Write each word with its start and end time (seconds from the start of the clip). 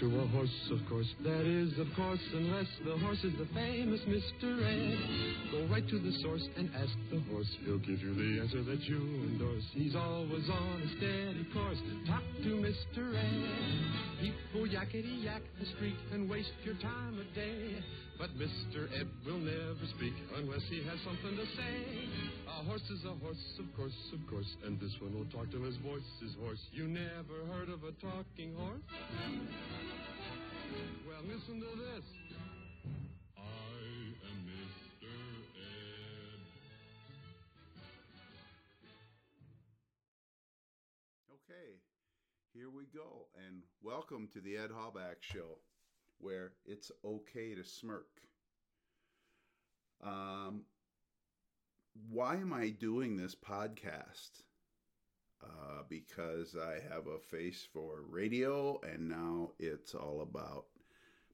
To 0.00 0.20
a 0.20 0.26
horse, 0.26 0.70
of 0.72 0.86
course, 0.90 1.08
that 1.24 1.46
is, 1.46 1.72
of 1.78 1.86
course, 1.96 2.20
unless 2.34 2.66
the 2.84 2.98
horse 2.98 3.16
is 3.24 3.32
the 3.38 3.48
famous 3.54 3.98
Mr. 4.02 4.60
Ed. 4.60 5.50
Go 5.50 5.66
right 5.72 5.88
to 5.88 5.98
the 5.98 6.12
source 6.20 6.46
and 6.58 6.68
ask 6.76 6.92
the 7.10 7.18
horse. 7.32 7.48
He'll 7.64 7.78
give 7.78 8.02
you 8.02 8.12
the 8.12 8.42
answer 8.42 8.62
that 8.62 8.82
you 8.82 8.98
endorse. 9.24 9.64
He's 9.72 9.96
always 9.96 10.50
on 10.50 10.82
a 10.82 10.88
steady 10.98 11.46
course. 11.50 11.78
Talk 12.06 12.20
to 12.42 12.48
Mr. 12.60 13.16
Ed. 13.16 14.20
People 14.20 14.68
yakety 14.68 15.24
yak 15.24 15.40
the 15.58 15.64
street 15.76 15.96
and 16.12 16.28
waste 16.28 16.52
your 16.62 16.74
time 16.74 17.18
a 17.18 17.34
day. 17.34 17.82
But 18.18 18.30
Mr. 18.38 18.88
Ed 18.98 19.08
will 19.26 19.38
never 19.38 19.86
speak 19.96 20.14
unless 20.36 20.62
he 20.70 20.82
has 20.88 20.98
something 21.04 21.36
to 21.36 21.44
say. 21.54 21.84
A 22.48 22.64
horse 22.64 22.88
is 22.90 23.04
a 23.04 23.12
horse, 23.12 23.58
of 23.60 23.76
course, 23.76 23.92
of 24.12 24.26
course, 24.26 24.56
and 24.64 24.80
this 24.80 24.92
one 25.00 25.12
will 25.14 25.26
talk 25.26 25.50
till 25.50 25.62
his 25.62 25.76
voice 25.78 26.00
is 26.24 26.34
hoarse. 26.40 26.60
You 26.72 26.88
never 26.88 27.44
heard 27.52 27.68
of 27.68 27.84
a 27.84 27.92
talking 28.00 28.54
horse? 28.56 28.80
Well, 31.06 31.22
listen 31.28 31.60
to 31.60 31.76
this. 31.76 32.04
I 33.36 33.40
am 34.32 34.38
Mr. 34.48 35.12
Ed. 35.60 36.40
Okay, 41.36 41.76
here 42.54 42.70
we 42.70 42.86
go, 42.94 43.28
and 43.46 43.62
welcome 43.82 44.28
to 44.32 44.40
the 44.40 44.56
Ed 44.56 44.70
Halbach 44.70 45.20
Show, 45.20 45.60
where 46.18 46.52
it's 46.64 46.90
okay 47.04 47.54
to 47.54 47.64
smirk. 47.64 48.08
Um, 50.02 50.62
why 52.10 52.36
am 52.36 52.52
I 52.52 52.70
doing 52.70 53.16
this 53.16 53.34
podcast? 53.34 54.42
Uh, 55.42 55.82
because 55.88 56.56
I 56.56 56.80
have 56.92 57.06
a 57.06 57.18
face 57.18 57.66
for 57.72 58.02
radio, 58.08 58.80
and 58.82 59.08
now 59.08 59.50
it's 59.58 59.94
all 59.94 60.22
about 60.22 60.66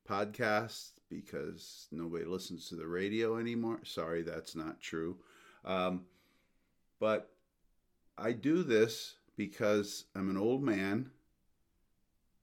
podcasts 0.09 0.91
because 1.09 1.87
nobody 1.93 2.25
listens 2.25 2.69
to 2.69 2.75
the 2.75 2.87
radio 2.87 3.39
anymore. 3.39 3.81
Sorry, 3.85 4.23
that's 4.23 4.57
not 4.57 4.81
true. 4.81 5.17
Um, 5.65 6.03
but 6.99 7.31
I 8.19 8.33
do 8.33 8.63
this 8.63 9.17
because 9.37 10.05
I'm 10.15 10.31
an 10.31 10.37
old 10.37 10.63
man 10.63 11.11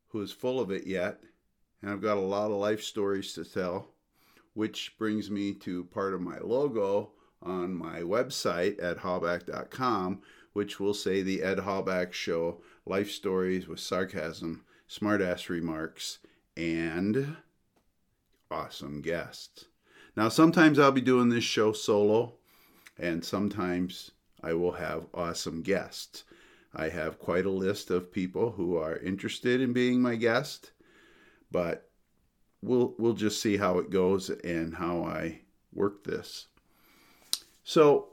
who 0.09 0.21
is 0.21 0.31
full 0.31 0.59
of 0.59 0.71
it 0.71 0.87
yet, 0.87 1.21
and 1.81 1.91
I've 1.91 2.01
got 2.01 2.17
a 2.17 2.21
lot 2.21 2.51
of 2.51 2.57
life 2.57 2.81
stories 2.81 3.33
to 3.33 3.45
tell, 3.45 3.89
which 4.53 4.95
brings 4.97 5.29
me 5.29 5.53
to 5.55 5.85
part 5.85 6.13
of 6.13 6.21
my 6.21 6.39
logo 6.39 7.11
on 7.41 7.73
my 7.73 8.01
website 8.01 8.81
at 8.83 8.97
halbach.com, 8.97 10.21
which 10.53 10.79
will 10.79 10.93
say 10.93 11.21
the 11.21 11.41
Ed 11.41 11.59
Halbach 11.59 12.11
Show 12.11 12.61
life 12.85 13.11
stories 13.11 13.67
with 13.67 13.79
sarcasm, 13.79 14.65
smartass 14.89 15.47
remarks, 15.47 16.19
and 16.57 17.37
awesome 18.51 19.01
guests. 19.01 19.65
Now, 20.15 20.27
sometimes 20.27 20.79
I'll 20.79 20.91
be 20.91 21.01
doing 21.01 21.29
this 21.29 21.43
show 21.43 21.71
solo, 21.71 22.33
and 22.97 23.23
sometimes 23.23 24.11
I 24.43 24.53
will 24.53 24.73
have 24.73 25.05
awesome 25.13 25.61
guests. 25.61 26.23
I 26.73 26.89
have 26.89 27.19
quite 27.19 27.45
a 27.45 27.51
list 27.51 27.89
of 27.89 28.11
people 28.11 28.51
who 28.51 28.75
are 28.75 28.97
interested 28.97 29.61
in 29.61 29.71
being 29.71 30.01
my 30.01 30.15
guest, 30.15 30.71
but 31.51 31.89
we'll 32.61 32.95
we'll 32.97 33.13
just 33.13 33.41
see 33.41 33.57
how 33.57 33.79
it 33.79 33.89
goes 33.89 34.29
and 34.29 34.75
how 34.75 35.03
I 35.03 35.41
work 35.73 36.03
this. 36.03 36.47
So, 37.63 38.09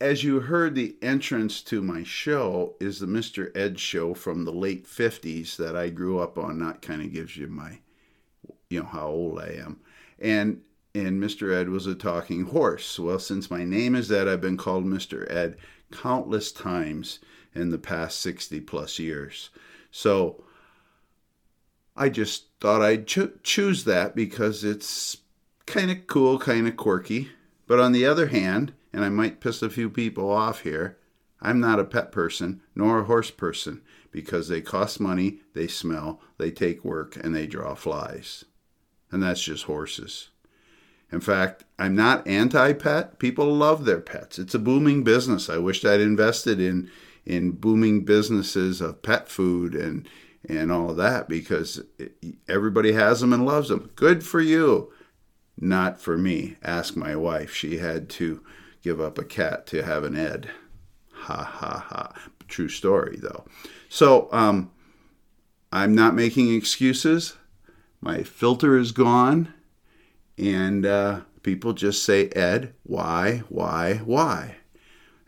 as 0.00 0.24
you 0.24 0.40
heard, 0.40 0.74
the 0.74 0.96
entrance 1.02 1.60
to 1.62 1.82
my 1.82 2.02
show 2.02 2.74
is 2.80 3.00
the 3.00 3.06
Mr. 3.06 3.54
Ed 3.56 3.78
show 3.78 4.14
from 4.14 4.44
the 4.44 4.52
late 4.52 4.86
50s 4.86 5.56
that 5.56 5.76
I 5.76 5.90
grew 5.90 6.18
up 6.18 6.38
on. 6.38 6.58
That 6.60 6.82
kind 6.82 7.02
of 7.02 7.12
gives 7.12 7.36
you 7.36 7.48
my, 7.48 7.80
you 8.70 8.80
know, 8.80 8.86
how 8.86 9.08
old 9.08 9.40
I 9.40 9.58
am. 9.60 9.80
And 10.18 10.62
and 10.94 11.22
Mr. 11.22 11.54
Ed 11.54 11.68
was 11.68 11.86
a 11.86 11.94
talking 11.94 12.46
horse. 12.46 12.98
Well, 12.98 13.18
since 13.18 13.50
my 13.50 13.64
name 13.64 13.94
is 13.94 14.10
Ed, 14.10 14.26
I've 14.26 14.40
been 14.40 14.56
called 14.56 14.84
Mr. 14.84 15.30
Ed 15.30 15.56
countless 15.92 16.50
times 16.50 17.18
in 17.54 17.70
the 17.70 17.78
past 17.78 18.20
60 18.20 18.60
plus 18.60 18.98
years. 18.98 19.50
So 19.90 20.44
I 21.98 22.08
just 22.08 22.46
thought 22.60 22.80
I'd 22.80 23.08
cho- 23.08 23.32
choose 23.42 23.82
that 23.84 24.14
because 24.14 24.62
it's 24.62 25.16
kind 25.66 25.90
of 25.90 26.06
cool, 26.06 26.38
kind 26.38 26.68
of 26.68 26.76
quirky. 26.76 27.30
But 27.66 27.80
on 27.80 27.90
the 27.90 28.06
other 28.06 28.28
hand, 28.28 28.72
and 28.92 29.04
I 29.04 29.08
might 29.08 29.40
piss 29.40 29.62
a 29.62 29.68
few 29.68 29.90
people 29.90 30.30
off 30.30 30.60
here, 30.60 30.96
I'm 31.42 31.58
not 31.58 31.80
a 31.80 31.84
pet 31.84 32.12
person 32.12 32.62
nor 32.74 33.00
a 33.00 33.04
horse 33.04 33.32
person 33.32 33.82
because 34.12 34.48
they 34.48 34.60
cost 34.60 35.00
money, 35.00 35.40
they 35.54 35.66
smell, 35.66 36.20
they 36.38 36.52
take 36.52 36.84
work, 36.84 37.16
and 37.16 37.34
they 37.34 37.46
draw 37.46 37.74
flies. 37.74 38.44
And 39.10 39.22
that's 39.22 39.42
just 39.42 39.64
horses. 39.64 40.30
In 41.10 41.20
fact, 41.20 41.64
I'm 41.78 41.96
not 41.96 42.26
anti 42.28 42.74
pet. 42.74 43.18
People 43.18 43.54
love 43.54 43.84
their 43.84 44.00
pets. 44.00 44.38
It's 44.38 44.54
a 44.54 44.58
booming 44.58 45.02
business. 45.02 45.50
I 45.50 45.58
wished 45.58 45.84
I'd 45.84 46.00
invested 46.00 46.60
in 46.60 46.90
in 47.24 47.50
booming 47.50 48.04
businesses 48.04 48.80
of 48.80 49.02
pet 49.02 49.28
food 49.28 49.74
and 49.74 50.08
and 50.48 50.70
all 50.70 50.94
that 50.94 51.28
because 51.28 51.82
everybody 52.48 52.92
has 52.92 53.20
them 53.20 53.32
and 53.32 53.46
loves 53.46 53.68
them. 53.68 53.90
Good 53.96 54.24
for 54.24 54.40
you. 54.40 54.92
Not 55.56 56.00
for 56.00 56.16
me. 56.16 56.56
Ask 56.62 56.96
my 56.96 57.16
wife. 57.16 57.52
She 57.52 57.78
had 57.78 58.08
to 58.10 58.42
give 58.82 59.00
up 59.00 59.18
a 59.18 59.24
cat 59.24 59.66
to 59.68 59.82
have 59.82 60.04
an 60.04 60.16
Ed. 60.16 60.50
Ha 61.12 61.42
ha 61.42 61.84
ha. 61.88 62.12
True 62.46 62.68
story 62.68 63.18
though. 63.20 63.44
So 63.88 64.28
um, 64.32 64.70
I'm 65.72 65.94
not 65.94 66.14
making 66.14 66.54
excuses. 66.54 67.36
My 68.00 68.22
filter 68.22 68.78
is 68.78 68.92
gone 68.92 69.52
and 70.38 70.86
uh, 70.86 71.20
people 71.42 71.72
just 71.72 72.04
say, 72.04 72.28
Ed, 72.28 72.72
why, 72.84 73.42
why, 73.48 73.94
why? 74.04 74.56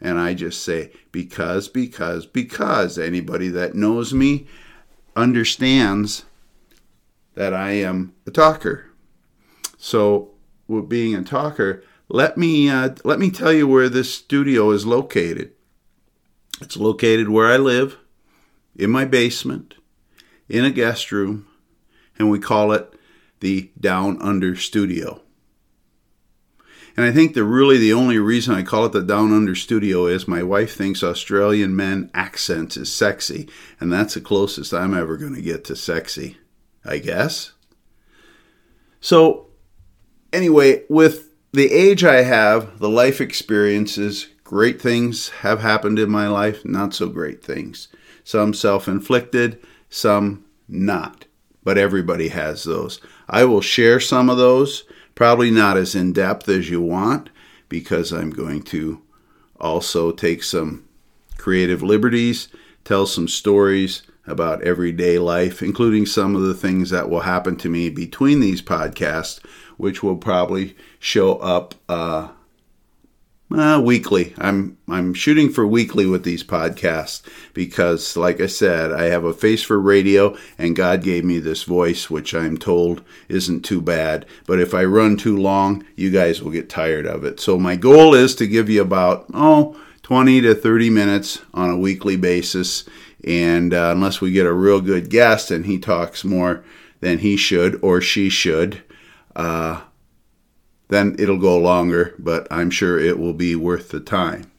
And 0.00 0.18
I 0.18 0.34
just 0.34 0.62
say, 0.62 0.92
because, 1.12 1.68
because, 1.68 2.24
because. 2.24 2.96
Anybody 2.96 3.48
that 3.48 3.74
knows 3.74 4.14
me 4.14 4.46
understands 5.20 6.24
that 7.34 7.54
I 7.54 7.72
am 7.72 8.14
a 8.26 8.30
talker. 8.30 8.86
So, 9.78 10.30
with 10.66 10.88
being 10.88 11.14
a 11.14 11.22
talker, 11.22 11.82
let 12.08 12.36
me 12.36 12.68
uh, 12.68 12.96
let 13.04 13.18
me 13.18 13.30
tell 13.30 13.52
you 13.52 13.66
where 13.66 13.88
this 13.88 14.12
studio 14.12 14.70
is 14.70 14.84
located. 14.84 15.52
It's 16.60 16.76
located 16.76 17.28
where 17.28 17.46
I 17.46 17.56
live, 17.56 17.96
in 18.76 18.90
my 18.90 19.04
basement, 19.04 19.76
in 20.48 20.64
a 20.64 20.70
guest 20.70 21.12
room, 21.12 21.46
and 22.18 22.30
we 22.30 22.38
call 22.38 22.72
it 22.72 22.92
the 23.40 23.70
Down 23.78 24.20
Under 24.20 24.54
Studio. 24.56 25.22
And 27.00 27.08
I 27.08 27.12
think 27.12 27.32
the 27.32 27.44
really 27.44 27.78
the 27.78 27.94
only 27.94 28.18
reason 28.18 28.54
I 28.54 28.62
call 28.62 28.84
it 28.84 28.92
the 28.92 29.00
Down 29.00 29.32
Under 29.32 29.54
Studio 29.54 30.04
is 30.04 30.28
my 30.28 30.42
wife 30.42 30.76
thinks 30.76 31.02
Australian 31.02 31.74
men 31.74 32.10
accents 32.12 32.76
is 32.76 32.92
sexy, 32.92 33.48
and 33.80 33.90
that's 33.90 34.12
the 34.12 34.20
closest 34.20 34.74
I'm 34.74 34.92
ever 34.92 35.16
going 35.16 35.34
to 35.34 35.40
get 35.40 35.64
to 35.64 35.76
sexy, 35.76 36.36
I 36.84 36.98
guess. 36.98 37.52
So, 39.00 39.46
anyway, 40.30 40.82
with 40.90 41.32
the 41.52 41.72
age 41.72 42.04
I 42.04 42.20
have, 42.20 42.80
the 42.80 42.90
life 42.90 43.22
experiences, 43.22 44.28
great 44.44 44.78
things 44.78 45.30
have 45.40 45.62
happened 45.62 45.98
in 45.98 46.10
my 46.10 46.28
life, 46.28 46.66
not 46.66 46.92
so 46.92 47.08
great 47.08 47.42
things. 47.42 47.88
Some 48.24 48.52
self 48.52 48.88
inflicted, 48.88 49.58
some 49.88 50.44
not. 50.68 51.24
But 51.64 51.78
everybody 51.78 52.28
has 52.28 52.64
those. 52.64 53.00
I 53.26 53.44
will 53.44 53.62
share 53.62 54.00
some 54.00 54.28
of 54.28 54.36
those, 54.36 54.84
probably 55.20 55.50
not 55.50 55.76
as 55.76 55.94
in 55.94 56.14
depth 56.14 56.48
as 56.48 56.70
you 56.70 56.80
want, 56.80 57.28
because 57.68 58.10
I'm 58.10 58.30
going 58.30 58.62
to 58.62 59.02
also 59.60 60.12
take 60.12 60.42
some 60.42 60.88
creative 61.36 61.82
liberties, 61.82 62.48
tell 62.84 63.04
some 63.04 63.28
stories 63.28 64.02
about 64.26 64.62
everyday 64.62 65.18
life, 65.18 65.62
including 65.62 66.06
some 66.06 66.34
of 66.34 66.40
the 66.40 66.54
things 66.54 66.88
that 66.88 67.10
will 67.10 67.20
happen 67.20 67.54
to 67.56 67.68
me 67.68 67.90
between 67.90 68.40
these 68.40 68.62
podcasts, 68.62 69.44
which 69.76 70.02
will 70.02 70.16
probably 70.16 70.74
show 70.98 71.36
up 71.36 71.74
uh, 71.86 72.28
uh, 73.52 73.80
weekly. 73.82 74.34
I'm 74.38 74.78
I'm 74.88 75.14
shooting 75.14 75.50
for 75.50 75.66
weekly 75.66 76.06
with 76.06 76.24
these 76.24 76.44
podcasts 76.44 77.22
because, 77.52 78.16
like 78.16 78.40
I 78.40 78.46
said, 78.46 78.92
I 78.92 79.04
have 79.04 79.24
a 79.24 79.32
face 79.32 79.62
for 79.62 79.80
radio, 79.80 80.36
and 80.58 80.76
God 80.76 81.02
gave 81.02 81.24
me 81.24 81.38
this 81.38 81.64
voice, 81.64 82.08
which 82.08 82.34
I'm 82.34 82.56
told 82.56 83.02
isn't 83.28 83.62
too 83.62 83.80
bad. 83.80 84.26
But 84.46 84.60
if 84.60 84.74
I 84.74 84.84
run 84.84 85.16
too 85.16 85.36
long, 85.36 85.84
you 85.96 86.10
guys 86.10 86.42
will 86.42 86.52
get 86.52 86.68
tired 86.68 87.06
of 87.06 87.24
it. 87.24 87.40
So 87.40 87.58
my 87.58 87.76
goal 87.76 88.14
is 88.14 88.34
to 88.36 88.46
give 88.46 88.68
you 88.68 88.82
about 88.82 89.26
oh 89.34 89.80
20 90.02 90.40
to 90.40 90.54
30 90.54 90.90
minutes 90.90 91.40
on 91.54 91.70
a 91.70 91.78
weekly 91.78 92.16
basis, 92.16 92.84
and 93.24 93.74
uh, 93.74 93.90
unless 93.92 94.20
we 94.20 94.32
get 94.32 94.46
a 94.46 94.52
real 94.52 94.80
good 94.80 95.10
guest 95.10 95.50
and 95.50 95.66
he 95.66 95.78
talks 95.78 96.24
more 96.24 96.64
than 97.00 97.18
he 97.18 97.36
should 97.36 97.78
or 97.82 98.00
she 98.00 98.28
should. 98.28 98.82
Uh, 99.34 99.80
then 100.90 101.16
it'll 101.18 101.38
go 101.38 101.56
longer, 101.56 102.14
but 102.18 102.46
I'm 102.50 102.70
sure 102.70 102.98
it 102.98 103.18
will 103.18 103.32
be 103.32 103.56
worth 103.56 103.88
the 103.88 104.00
time. 104.00 104.50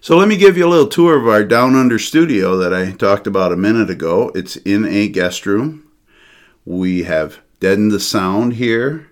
So 0.00 0.16
let 0.16 0.26
me 0.26 0.36
give 0.36 0.56
you 0.56 0.66
a 0.66 0.70
little 0.70 0.88
tour 0.88 1.16
of 1.16 1.28
our 1.28 1.44
Down 1.44 1.76
Under 1.76 1.98
studio 1.98 2.56
that 2.56 2.74
I 2.74 2.90
talked 2.90 3.26
about 3.26 3.52
a 3.52 3.56
minute 3.56 3.90
ago. 3.90 4.32
It's 4.34 4.56
in 4.56 4.84
a 4.84 5.08
guest 5.08 5.46
room. 5.46 5.88
We 6.64 7.04
have 7.04 7.38
deadened 7.60 7.92
the 7.92 8.00
sound 8.00 8.54
here. 8.54 9.08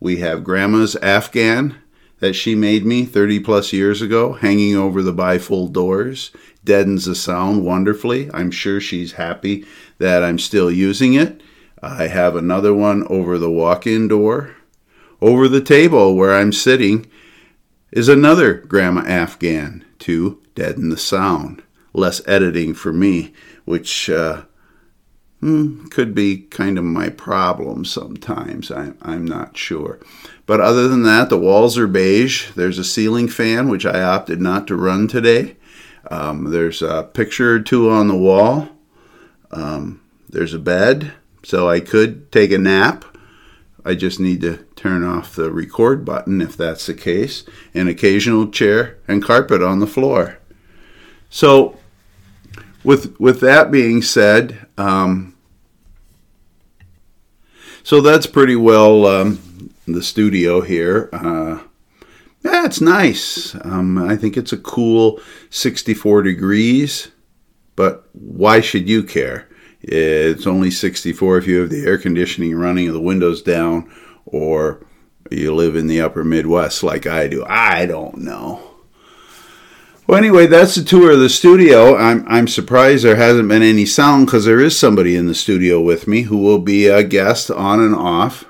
We 0.00 0.18
have 0.18 0.44
Grandma's 0.44 0.96
Afghan 0.96 1.76
that 2.20 2.34
she 2.34 2.54
made 2.54 2.84
me 2.84 3.04
30 3.04 3.40
plus 3.40 3.72
years 3.72 4.02
ago 4.02 4.32
hanging 4.32 4.76
over 4.76 5.02
the 5.02 5.14
bifold 5.14 5.72
doors. 5.72 6.30
Deadens 6.62 7.04
the 7.04 7.14
sound 7.14 7.64
wonderfully. 7.64 8.30
I'm 8.32 8.50
sure 8.50 8.80
she's 8.80 9.12
happy 9.12 9.66
that 9.98 10.22
I'm 10.22 10.38
still 10.38 10.70
using 10.70 11.14
it. 11.14 11.42
I 11.82 12.06
have 12.06 12.36
another 12.36 12.74
one 12.74 13.06
over 13.08 13.38
the 13.38 13.50
walk 13.50 13.86
in 13.86 14.08
door. 14.08 14.56
Over 15.24 15.48
the 15.48 15.62
table 15.62 16.14
where 16.14 16.34
I'm 16.34 16.52
sitting 16.52 17.06
is 17.90 18.10
another 18.10 18.52
Grandma 18.52 19.00
Afghan 19.06 19.82
to 20.00 20.42
deaden 20.54 20.90
the 20.90 20.98
sound. 20.98 21.62
Less 21.94 22.20
editing 22.28 22.74
for 22.74 22.92
me, 22.92 23.32
which 23.64 24.10
uh, 24.10 24.42
hmm, 25.40 25.86
could 25.86 26.14
be 26.14 26.36
kind 26.36 26.76
of 26.76 26.84
my 26.84 27.08
problem 27.08 27.86
sometimes. 27.86 28.70
I, 28.70 28.92
I'm 29.00 29.24
not 29.24 29.56
sure. 29.56 29.98
But 30.44 30.60
other 30.60 30.88
than 30.88 31.04
that, 31.04 31.30
the 31.30 31.38
walls 31.38 31.78
are 31.78 31.86
beige. 31.86 32.50
There's 32.50 32.78
a 32.78 32.84
ceiling 32.84 33.28
fan, 33.28 33.70
which 33.70 33.86
I 33.86 34.02
opted 34.02 34.42
not 34.42 34.66
to 34.66 34.76
run 34.76 35.08
today. 35.08 35.56
Um, 36.10 36.50
there's 36.50 36.82
a 36.82 37.02
picture 37.02 37.54
or 37.54 37.60
two 37.60 37.88
on 37.88 38.08
the 38.08 38.14
wall. 38.14 38.68
Um, 39.50 40.02
there's 40.28 40.52
a 40.52 40.58
bed, 40.58 41.14
so 41.42 41.66
I 41.66 41.80
could 41.80 42.30
take 42.30 42.52
a 42.52 42.58
nap. 42.58 43.06
I 43.84 43.94
just 43.94 44.18
need 44.18 44.40
to 44.40 44.58
turn 44.76 45.04
off 45.04 45.34
the 45.34 45.50
record 45.50 46.04
button 46.04 46.40
if 46.40 46.56
that's 46.56 46.86
the 46.86 46.94
case. 46.94 47.44
An 47.74 47.88
occasional 47.88 48.50
chair 48.50 48.98
and 49.06 49.22
carpet 49.22 49.62
on 49.62 49.80
the 49.80 49.86
floor. 49.86 50.38
So, 51.28 51.78
with 52.82 53.18
with 53.20 53.40
that 53.40 53.70
being 53.70 54.02
said, 54.02 54.66
um, 54.78 55.34
so 57.82 58.00
that's 58.00 58.26
pretty 58.26 58.56
well 58.56 59.06
um, 59.06 59.70
the 59.86 60.02
studio 60.02 60.62
here. 60.62 61.10
Uh, 61.12 61.62
yeah, 62.42 62.66
it's 62.66 62.80
nice. 62.80 63.54
Um, 63.62 63.98
I 63.98 64.16
think 64.16 64.36
it's 64.36 64.52
a 64.52 64.58
cool 64.58 65.20
64 65.50 66.22
degrees, 66.22 67.10
but 67.74 68.08
why 68.12 68.60
should 68.60 68.88
you 68.88 69.02
care? 69.02 69.48
It's 69.86 70.46
only 70.46 70.70
64 70.70 71.38
if 71.38 71.46
you 71.46 71.60
have 71.60 71.70
the 71.70 71.84
air 71.84 71.98
conditioning 71.98 72.54
running 72.56 72.86
and 72.86 72.94
the 72.94 73.00
windows 73.00 73.42
down, 73.42 73.90
or 74.24 74.84
you 75.30 75.54
live 75.54 75.76
in 75.76 75.86
the 75.86 76.00
upper 76.00 76.24
Midwest 76.24 76.82
like 76.82 77.06
I 77.06 77.28
do. 77.28 77.44
I 77.46 77.86
don't 77.86 78.18
know. 78.18 78.74
Well, 80.06 80.18
anyway, 80.18 80.46
that's 80.46 80.74
the 80.74 80.84
tour 80.84 81.12
of 81.12 81.20
the 81.20 81.30
studio. 81.30 81.96
I'm, 81.96 82.26
I'm 82.28 82.46
surprised 82.46 83.04
there 83.04 83.16
hasn't 83.16 83.48
been 83.48 83.62
any 83.62 83.86
sound 83.86 84.26
because 84.26 84.44
there 84.44 84.60
is 84.60 84.78
somebody 84.78 85.16
in 85.16 85.26
the 85.26 85.34
studio 85.34 85.80
with 85.80 86.06
me 86.06 86.22
who 86.22 86.36
will 86.36 86.58
be 86.58 86.88
a 86.88 87.02
guest 87.02 87.50
on 87.50 87.80
and 87.80 87.94
off. 87.94 88.44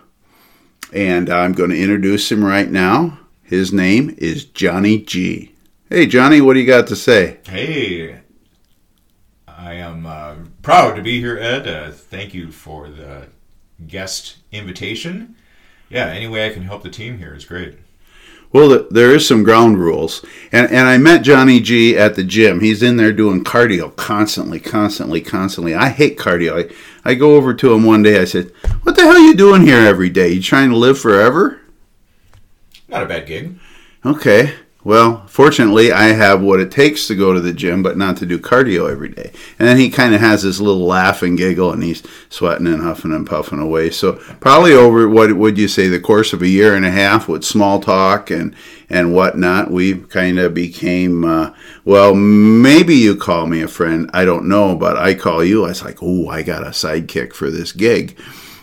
And 0.93 1.31
I'm 1.31 1.53
going 1.53 1.71
to 1.71 1.81
introduce 1.81 2.31
him 2.31 2.45
right 2.45 2.69
now. 2.69 3.21
His 3.43 3.73
name 3.73 4.17
is 4.19 4.45
Johnny 4.45 4.99
G. 4.99 5.55
Hey, 5.89 6.07
Johnny, 6.07 6.41
what 6.41 6.55
do 6.55 6.61
you 6.61 6.67
got 6.67 6.89
to 6.89 6.97
say? 6.97 7.39
Hey, 7.47 8.21
I 9.47 9.75
am 9.75 10.07
uh, 10.07 10.24
proud 10.65 10.97
to 10.97 11.03
be 11.03 11.21
here, 11.21 11.39
Ed. 11.39 11.69
Uh, 11.69 11.91
thank 11.93 12.35
you 12.35 12.51
for 12.51 12.89
the 12.89 13.29
guest 13.87 14.39
invitation. 14.51 15.37
Yeah, 15.89 16.07
any 16.07 16.27
way 16.27 16.47
I 16.49 16.53
can 16.53 16.65
help 16.65 16.83
the 16.83 16.91
team 16.91 17.19
here 17.19 17.35
is 17.35 17.45
great. 17.45 17.79
Well, 18.51 18.87
there 18.91 19.15
is 19.15 19.27
some 19.27 19.43
ground 19.43 19.79
rules, 19.79 20.25
and 20.53 20.71
and 20.71 20.89
I 20.89 20.97
met 20.97 21.23
Johnny 21.23 21.61
G 21.61 21.99
at 21.99 22.15
the 22.15 22.25
gym. 22.25 22.61
He's 22.61 22.83
in 22.83 22.97
there 22.97 23.13
doing 23.13 23.45
cardio 23.45 23.95
constantly, 23.95 24.61
constantly, 24.61 25.21
constantly. 25.21 25.75
I 25.75 25.89
hate 25.89 26.17
cardio. 26.17 26.71
I, 27.05 27.11
I 27.11 27.15
go 27.15 27.37
over 27.37 27.53
to 27.53 27.73
him 27.73 27.85
one 27.85 28.03
day. 28.03 28.21
I 28.21 28.25
said, 28.25 28.53
"What 28.85 28.97
the 28.97 29.03
hell 29.03 29.17
are 29.17 29.19
you 29.19 29.35
doing 29.35 29.63
here 29.63 29.81
every 29.81 30.09
day? 30.09 30.29
You 30.29 30.41
trying 30.41 30.71
to 30.71 30.77
live 30.77 30.99
forever?" 30.99 31.61
Not 32.89 33.03
a 33.03 33.07
bad 33.07 33.27
gig. 33.27 33.59
Okay. 34.07 34.55
Well, 34.85 35.27
fortunately, 35.29 35.93
I 35.93 36.09
have 36.09 36.43
what 36.43 36.61
it 36.61 36.71
takes 36.71 37.07
to 37.07 37.15
go 37.15 37.33
to 37.33 37.41
the 37.41 37.55
gym, 37.55 37.83
but 37.83 37.97
not 37.97 38.19
to 38.19 38.27
do 38.27 38.39
cardio 38.39 38.91
every 38.91 39.09
day. 39.09 39.33
And 39.59 39.67
then 39.67 39.79
he 39.79 39.89
kind 39.89 40.15
of 40.15 40.21
has 40.21 40.43
this 40.43 40.61
little 40.61 40.85
laugh 40.85 41.23
and 41.23 41.39
giggle, 41.39 41.73
and 41.73 41.83
he's 41.83 42.03
sweating 42.29 42.67
and 42.67 42.83
huffing 42.83 43.13
and 43.13 43.27
puffing 43.27 43.61
away. 43.61 43.89
So 43.89 44.13
probably 44.41 44.75
over 44.75 45.09
what 45.09 45.33
would 45.33 45.57
you 45.57 45.69
say 45.69 45.89
the 45.89 45.99
course 45.99 46.35
of 46.35 46.43
a 46.43 46.49
year 46.49 46.77
and 46.77 46.85
a 46.85 46.91
half 46.91 47.29
with 47.29 47.45
small 47.45 47.81
talk 47.81 48.31
and 48.31 48.55
and 48.91 49.15
whatnot, 49.15 49.71
we 49.71 49.95
kind 49.95 50.39
of 50.39 50.53
became 50.53 51.25
uh, 51.25 51.55
well. 51.87 52.15
Maybe 52.15 52.95
you 52.95 53.17
call 53.17 53.47
me 53.47 53.63
a 53.63 53.69
friend. 53.69 54.11
I 54.13 54.27
don't 54.27 54.47
know, 54.47 54.77
but 54.77 54.99
I 54.99 55.15
call 55.15 55.43
you. 55.43 55.65
I 55.65 55.69
was 55.69 55.83
like, 55.83 56.03
oh, 56.03 56.29
I 56.29 56.43
got 56.43 56.63
a 56.63 56.71
sidekick 56.71 57.33
for 57.33 57.51
this 57.51 57.73
gig. 57.73 58.19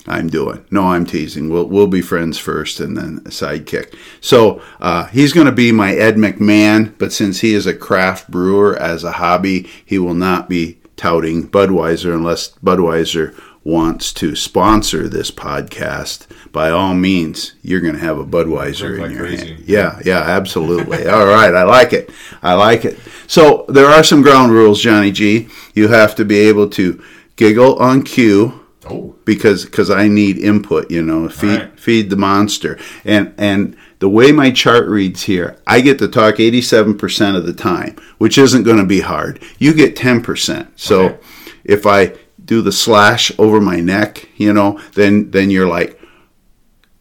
I'm 0.07 0.29
doing. 0.29 0.65
No, 0.71 0.89
I'm 0.89 1.05
teasing. 1.05 1.49
We'll 1.49 1.65
we'll 1.67 1.87
be 1.87 2.01
friends 2.01 2.37
first, 2.37 2.79
and 2.79 2.97
then 2.97 3.21
a 3.25 3.29
sidekick. 3.29 3.95
So 4.19 4.61
uh, 4.79 5.05
he's 5.07 5.33
going 5.33 5.45
to 5.45 5.51
be 5.51 5.71
my 5.71 5.93
Ed 5.93 6.15
McMahon, 6.15 6.97
but 6.97 7.13
since 7.13 7.41
he 7.41 7.53
is 7.53 7.67
a 7.67 7.75
craft 7.75 8.29
brewer 8.29 8.75
as 8.77 9.03
a 9.03 9.13
hobby, 9.13 9.69
he 9.85 9.99
will 9.99 10.15
not 10.15 10.49
be 10.49 10.79
touting 10.95 11.47
Budweiser 11.47 12.13
unless 12.13 12.51
Budweiser 12.59 13.39
wants 13.63 14.11
to 14.13 14.35
sponsor 14.35 15.07
this 15.07 15.29
podcast. 15.29 16.25
By 16.51 16.71
all 16.71 16.95
means, 16.95 17.53
you're 17.61 17.79
going 17.79 17.93
to 17.93 17.99
have 17.99 18.17
a 18.17 18.25
Budweiser 18.25 19.03
in 19.03 19.11
your 19.11 19.21
crazy. 19.21 19.53
hand. 19.53 19.63
Yeah, 19.67 19.99
yeah, 20.03 20.19
absolutely. 20.19 21.07
all 21.09 21.27
right, 21.27 21.53
I 21.53 21.63
like 21.63 21.93
it. 21.93 22.09
I 22.41 22.55
like 22.55 22.85
it. 22.85 22.97
So 23.27 23.65
there 23.69 23.87
are 23.87 24.03
some 24.03 24.23
ground 24.23 24.51
rules, 24.51 24.81
Johnny 24.81 25.11
G. 25.11 25.47
You 25.75 25.89
have 25.89 26.15
to 26.15 26.25
be 26.25 26.39
able 26.39 26.69
to 26.71 27.03
giggle 27.35 27.77
on 27.77 28.01
cue 28.01 28.60
Oh. 28.91 29.15
Because 29.25 29.65
because 29.65 29.89
I 29.89 30.07
need 30.07 30.37
input, 30.37 30.91
you 30.91 31.01
know, 31.01 31.27
feed 31.29 31.59
right. 31.59 31.79
feed 31.79 32.09
the 32.09 32.15
monster. 32.17 32.77
And 33.05 33.33
and 33.37 33.75
the 33.99 34.09
way 34.09 34.31
my 34.31 34.51
chart 34.51 34.87
reads 34.87 35.23
here, 35.23 35.57
I 35.67 35.81
get 35.81 35.99
to 35.99 36.07
talk 36.07 36.35
87% 36.35 37.35
of 37.37 37.45
the 37.45 37.53
time, 37.53 37.95
which 38.17 38.37
isn't 38.37 38.63
going 38.63 38.77
to 38.77 38.85
be 38.85 39.01
hard. 39.01 39.39
You 39.59 39.73
get 39.73 39.95
10%. 39.95 40.67
So 40.75 41.01
Okay. 41.05 41.17
if 41.63 41.85
I 41.85 42.13
do 42.43 42.61
the 42.63 42.71
slash 42.71 43.31
over 43.37 43.61
my 43.61 43.79
neck, 43.79 44.27
you 44.37 44.51
know, 44.53 44.79
then 44.95 45.31
then 45.31 45.49
you're 45.51 45.67
like 45.67 45.99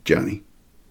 Johnny, 0.04 0.43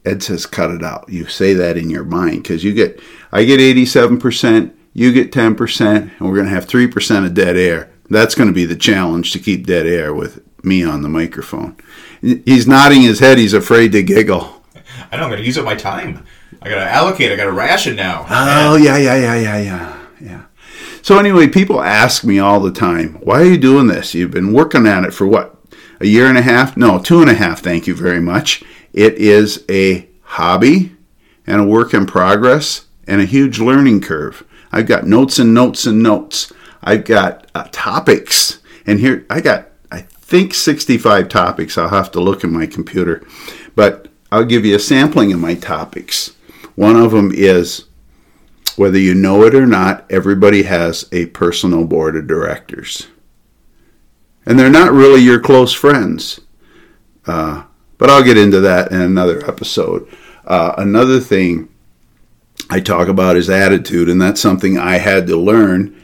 Ed 0.06 0.24
says 0.24 0.45
cut 0.45 0.72
it 0.72 0.84
out. 0.84 1.10
You 1.10 1.28
say 1.28 1.54
that 1.54 1.78
in 1.78 1.90
your 1.90 2.04
mind 2.06 2.44
cuz 2.45 2.63
you 2.63 2.74
get 2.74 3.00
I 3.31 3.44
get 3.44 3.60
87%, 3.60 4.72
you 4.94 5.12
get 5.13 5.31
10%, 5.31 5.81
and 6.19 6.28
we're 6.28 6.36
going 6.36 6.48
to 6.48 6.54
have 6.54 6.66
3% 6.66 7.25
of 7.25 7.34
dead 7.36 7.56
air. 7.56 7.92
That's 8.10 8.34
going 8.34 8.48
to 8.50 8.54
be 8.54 8.66
the 8.66 8.75
challenge 8.75 9.31
to 9.34 9.40
keep 9.40 9.68
dead 9.68 9.86
air 9.86 10.13
with 10.16 10.42
me 10.64 10.84
on 10.84 11.02
the 11.02 11.10
microphone. 11.10 11.76
He's 12.22 12.68
nodding 12.68 13.02
his 13.02 13.19
head. 13.19 13.38
He's 13.38 13.54
afraid 13.54 13.92
to 13.94 14.04
giggle. 14.04 14.62
I 15.12 15.18
know 15.18 15.24
I'm 15.24 15.30
going 15.30 15.42
to 15.42 15.45
use 15.45 15.57
up 15.57 15.66
my 15.66 15.76
time. 15.76 16.26
I 16.62 16.69
got 16.69 16.76
to 16.76 16.90
allocate. 16.90 17.31
I 17.31 17.36
got 17.36 17.45
to 17.45 17.52
ration 17.52 17.95
now. 17.95 18.26
Oh, 18.30 18.76
yeah, 18.76 18.98
yeah, 18.98 19.16
yeah, 19.16 19.36
yeah, 19.36 19.57
yeah, 19.57 20.06
yeah. 20.19 20.44
So, 21.02 21.18
anyway, 21.18 21.48
people 21.48 21.81
ask 21.81 22.24
me 22.24 22.40
all 22.40 22.60
the 22.60 22.72
time, 22.72 23.14
why 23.22 23.42
are 23.42 23.45
you 23.45 23.57
doing 23.57 23.88
this? 23.88 24.14
You've 24.14 24.31
been 24.31 24.54
working 24.54 24.86
at 24.86 25.06
it 25.06 25.14
for 25.14 25.26
what? 25.26 25.56
A 26.02 26.06
year 26.06 26.28
and 26.28 26.38
a 26.38 26.42
half? 26.42 26.76
No, 26.76 27.00
two 27.00 27.22
and 27.22 27.30
a 27.30 27.33
half, 27.33 27.62
thank 27.62 27.88
you 27.88 27.95
very 27.95 28.19
much. 28.19 28.64
It 28.94 29.16
is 29.16 29.64
a 29.69 30.10
hobby 30.24 30.95
and 31.48 31.62
a 31.62 31.66
work 31.66 31.94
in 31.94 32.06
progress 32.06 32.88
and 33.07 33.22
a 33.22 33.26
huge 33.26 33.60
learning 33.60 34.02
curve. 34.02 34.44
I've 34.72 34.88
got 34.88 35.07
notes 35.07 35.40
and 35.40 35.54
notes 35.54 35.86
and 35.86 36.04
notes. 36.04 36.52
I've 36.83 37.06
got 37.06 37.50
uh, 37.56 37.68
topics. 37.72 38.60
And 38.86 39.00
here, 39.00 39.26
I 39.30 39.42
got 39.42 39.69
think 40.30 40.54
65 40.54 41.28
topics. 41.28 41.76
I'll 41.76 41.90
have 41.90 42.12
to 42.12 42.19
look 42.19 42.44
in 42.44 42.54
my 42.54 42.68
computer. 42.68 43.26
But 43.76 44.09
I'll 44.31 44.45
give 44.45 44.64
you 44.64 44.76
a 44.76 44.80
sampling 44.80 45.33
of 45.33 45.40
my 45.40 45.56
topics. 45.56 46.36
One 46.76 46.95
of 46.95 47.12
them 47.12 47.31
is 47.33 47.86
whether 48.76 49.00
you 49.00 49.16
know 49.16 49.44
it 49.44 49.56
or 49.56 49.66
not, 49.66 50.06
everybody 50.12 50.64
has 50.64 51.09
a 51.12 51.26
personal 51.28 51.83
board 51.83 52.16
of 52.16 52.28
directors. 52.28 53.07
And 54.45 54.57
they're 54.57 54.69
not 54.69 54.92
really 54.92 55.21
your 55.21 55.40
close 55.40 55.74
friends. 55.74 56.40
Uh, 57.26 57.64
but 57.98 58.12
I'll 58.12 58.24
get 58.24 58.38
into 58.38 58.59
that 58.62 58.92
in 58.92 59.02
another 59.02 59.44
episode. 59.50 60.07
Uh, 60.45 60.76
another 60.78 61.19
thing 61.19 61.69
I 62.69 62.80
talk 62.80 63.07
about 63.07 63.36
is 63.36 63.50
attitude, 63.50 64.09
and 64.09 64.21
that's 64.21 64.40
something 64.40 64.78
I 64.78 65.00
had 65.00 65.26
to 65.28 65.38
learn 65.38 66.00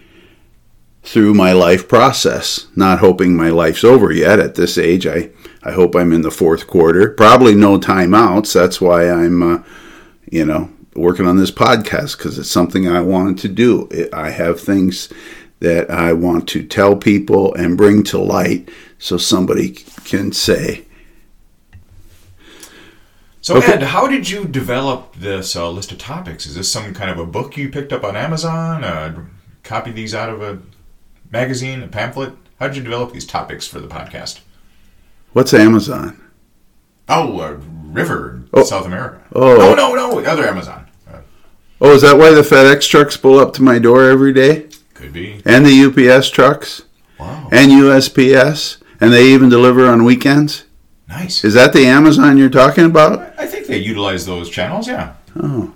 through 1.06 1.34
my 1.34 1.54
life 1.54 1.88
process. 1.88 2.68
Not 2.76 3.00
hoping 3.00 3.36
my 3.36 3.50
life's 3.50 3.84
over 3.84 4.12
yet 4.12 4.40
at 4.40 4.56
this 4.56 4.78
age. 4.78 5.06
I, 5.06 5.30
I 5.64 5.72
hope 5.72 5.96
I'm 5.96 6.12
in 6.12 6.24
the 6.24 6.32
fourth 6.32 6.68
quarter. 6.68 7.12
Probably 7.12 7.56
no 7.56 7.80
timeouts. 7.80 8.54
That's 8.54 8.82
why 8.82 9.10
I'm, 9.10 9.42
uh, 9.42 9.64
you 10.32 10.46
know, 10.46 10.72
working 10.96 11.28
on 11.28 11.38
this 11.38 11.52
podcast 11.52 12.18
because 12.18 12.40
it's 12.40 12.50
something 12.52 12.88
I 12.88 13.02
wanted 13.02 13.38
to 13.40 13.50
do. 13.50 13.88
It, 13.92 14.14
I 14.14 14.32
have 14.32 14.60
things 14.60 15.12
that 15.60 15.90
I 15.90 16.12
want 16.14 16.48
to 16.50 16.66
tell 16.66 16.96
people 16.96 17.54
and 17.56 17.78
bring 17.78 18.04
to 18.06 18.18
light 18.18 18.70
so 18.98 19.18
somebody 19.18 19.70
can 20.06 20.32
say, 20.32 20.86
So, 23.42 23.58
Okay. 23.58 23.74
Ed, 23.74 23.84
how 23.84 24.08
did 24.08 24.28
you 24.28 24.46
develop 24.46 25.16
this 25.16 25.56
uh, 25.56 25.70
list 25.70 25.92
of 25.92 26.00
topics? 26.00 26.48
Is 26.48 26.56
this 26.56 26.72
some 26.72 26.96
kind 26.96 27.12
of 27.12 27.20
a 27.20 27.28
book 27.28 27.58
you 27.58 27.70
picked 27.70 27.94
up 27.94 28.04
on 28.04 28.16
Amazon? 28.16 28.84
Uh, 28.84 29.26
copy 29.62 29.92
these 29.92 30.16
out 30.16 30.30
of 30.30 30.42
a 30.42 30.60
magazine, 31.32 31.82
a 31.84 31.88
pamphlet? 31.88 32.34
How 32.60 32.68
did 32.68 32.78
you 32.78 32.84
develop 32.84 33.14
these 33.14 33.26
topics 33.26 33.68
for 33.68 33.80
the 33.80 33.88
podcast? 33.88 34.40
What's 35.34 35.54
Amazon? 35.54 36.22
Oh, 37.10 37.40
a 37.42 37.56
River, 37.56 38.32
in 38.36 38.50
Oh. 38.54 38.64
South 38.64 38.86
America. 38.86 39.22
Oh. 39.34 39.58
no, 39.58 39.76
no, 39.76 39.94
no, 39.96 40.20
other 40.30 40.48
Amazon. 40.48 40.88
Uh, 41.12 41.18
Oh, 41.82 41.94
is 41.94 42.02
that 42.02 42.18
why 42.18 42.32
the 42.32 42.42
FedEx 42.42 42.90
trucks 42.90 43.18
pull 43.18 43.38
up 43.40 43.54
to 43.54 43.62
my 43.64 43.80
door 43.80 44.10
every 44.10 44.34
day? 44.34 44.68
could 44.94 45.12
be. 45.12 45.42
And 45.46 45.66
the 45.66 45.84
UPS 45.86 46.30
trucks? 46.30 46.84
Wow, 47.20 47.50
And 47.52 47.72
USPS? 47.72 48.78
And 49.02 49.12
they 49.12 49.28
even 49.28 49.50
deliver 49.50 49.86
on 49.88 50.04
weekends? 50.06 50.64
nice. 51.08 51.44
Is 51.44 51.54
that 51.54 51.74
the 51.74 51.86
Amazon 51.86 52.38
you're 52.38 52.50
talking 52.50 52.86
about? 52.86 53.34
I 53.38 53.46
think 53.46 53.68
they 53.68 53.78
utilize 53.78 54.26
those 54.26 54.50
channels. 54.50 54.88
Yeah. 54.88 55.14
Oh. 55.42 55.74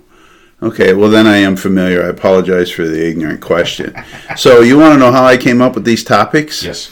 Okay, 0.62 0.92
well 0.92 1.08
then 1.10 1.26
I 1.26 1.38
am 1.38 1.56
familiar. 1.56 2.02
I 2.04 2.08
apologize 2.08 2.70
for 2.70 2.86
the 2.86 3.08
ignorant 3.08 3.40
question. 3.40 3.94
so 4.36 4.60
you 4.60 4.78
want 4.78 4.92
to 4.94 4.98
know 4.98 5.10
how 5.12 5.24
I 5.24 5.36
came 5.36 5.62
up 5.62 5.74
with 5.74 5.84
these 5.84 6.04
topics? 6.04 6.62
Yes. 6.62 6.90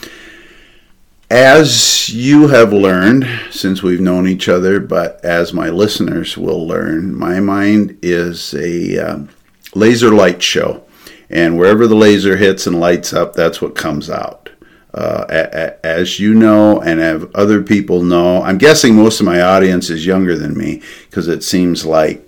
As 1.31 2.09
you 2.09 2.49
have 2.49 2.73
learned 2.73 3.29
since 3.51 3.83
we've 3.83 4.01
known 4.01 4.27
each 4.27 4.49
other, 4.49 4.81
but 4.81 5.23
as 5.23 5.53
my 5.53 5.69
listeners 5.69 6.39
will 6.39 6.67
learn, 6.67 7.15
my 7.15 7.39
mind 7.41 7.99
is 8.01 8.55
a 8.55 8.97
um, 8.99 9.29
laser 9.75 10.11
light 10.11 10.43
show. 10.43 10.85
And 11.29 11.59
wherever 11.59 11.87
the 11.87 11.95
laser 11.95 12.39
hits 12.39 12.67
and 12.67 12.81
lights 12.81 13.13
up, 13.13 13.35
that's 13.35 13.61
what 13.61 13.75
comes 13.77 14.09
out. 14.09 14.49
Uh, 14.95 15.27
a- 15.29 15.59
a- 15.67 15.87
as 15.87 16.19
you 16.19 16.33
know, 16.33 16.81
and 16.81 16.99
have 16.99 17.31
other 17.35 17.61
people 17.63 18.03
know, 18.03 18.43
I'm 18.43 18.57
guessing 18.57 18.95
most 18.97 19.21
of 19.21 19.27
my 19.27 19.43
audience 19.43 19.91
is 19.91 20.07
younger 20.07 20.35
than 20.39 20.57
me 20.57 20.81
because 21.11 21.29
it 21.29 21.45
seems 21.45 21.85
like, 21.85 22.25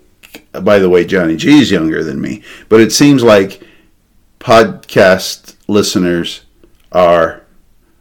by 0.63 0.79
the 0.79 0.89
way, 0.91 1.05
Johnny 1.05 1.37
G 1.37 1.59
is 1.61 1.71
younger 1.71 2.03
than 2.05 2.21
me, 2.21 2.43
but 2.69 2.81
it 2.81 2.93
seems 2.93 3.23
like 3.23 3.63
podcast 4.39 5.55
listeners 5.69 6.43
are 6.93 7.43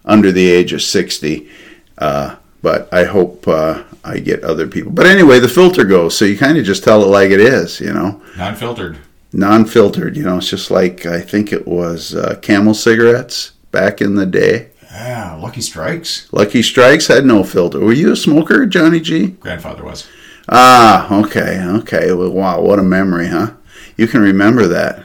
under 0.06 0.32
the 0.32 0.50
age 0.50 0.74
of 0.74 0.82
60. 0.82 1.50
Uh, 1.98 2.36
but 2.62 2.92
I 2.94 3.04
hope 3.06 3.48
uh, 3.48 3.84
I 4.04 4.20
get 4.20 4.44
other 4.44 4.68
people. 4.68 4.92
But 4.92 5.06
anyway, 5.06 5.40
the 5.40 5.48
filter 5.48 5.84
goes, 5.84 6.18
so 6.18 6.26
you 6.26 6.38
kind 6.38 6.58
of 6.58 6.66
just 6.66 6.84
tell 6.84 7.04
it 7.04 7.08
like 7.08 7.30
it 7.32 7.40
is, 7.40 7.80
you 7.80 7.94
know, 7.94 8.22
Non-filtered. 8.38 8.98
non 9.34 9.66
filtered. 9.66 10.18
You 10.18 10.24
know, 10.24 10.38
it's 10.38 10.50
just 10.50 10.72
like 10.72 11.06
I 11.06 11.22
think 11.22 11.54
it 11.54 11.68
was 11.68 12.16
uh, 12.16 12.38
Camel 12.42 12.74
cigarettes 12.74 13.52
back 13.72 14.02
in 14.02 14.16
the 14.16 14.26
day. 14.26 14.70
Yeah, 14.92 15.36
Lucky 15.36 15.62
Strikes. 15.62 16.28
Lucky 16.34 16.64
Strikes 16.64 17.08
had 17.08 17.24
no 17.24 17.44
filter. 17.44 17.80
Were 17.80 17.94
you 17.94 18.12
a 18.12 18.16
smoker, 18.16 18.66
Johnny 18.66 19.00
G? 19.00 19.28
Grandfather 19.28 19.84
was. 19.84 20.08
Ah, 20.50 21.14
okay, 21.20 21.62
okay. 21.64 22.12
Well, 22.12 22.32
wow, 22.32 22.62
what 22.62 22.80
a 22.80 22.84
memory, 22.84 23.28
huh? 23.28 23.52
You 23.98 24.08
can 24.08 24.22
remember 24.22 24.68
that. 24.68 25.04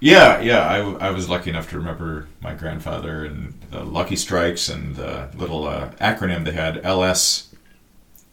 Yeah, 0.00 0.40
yeah. 0.40 0.68
I, 0.68 0.78
w- 0.78 0.98
I 0.98 1.10
was 1.10 1.28
lucky 1.28 1.50
enough 1.50 1.70
to 1.70 1.78
remember 1.78 2.28
my 2.42 2.52
grandfather 2.54 3.24
and 3.24 3.54
the 3.70 3.82
Lucky 3.84 4.16
Strikes 4.16 4.68
and 4.68 4.94
the 4.96 5.30
little 5.34 5.66
uh, 5.66 5.90
acronym 6.00 6.44
they 6.44 6.52
had 6.52 6.84
LS 6.84 7.54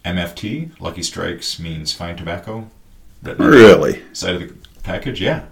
MFT. 0.04 0.78
Lucky 0.82 1.04
Strikes 1.04 1.60
means 1.60 1.94
fine 1.94 2.18
tobacco. 2.18 2.70
Written 3.22 3.46
on 3.46 3.52
the 3.52 3.58
Really? 3.58 4.02
Side 4.14 4.36
of 4.36 4.42
the 4.50 4.54
package. 4.84 5.22
Yeah. 5.22 5.46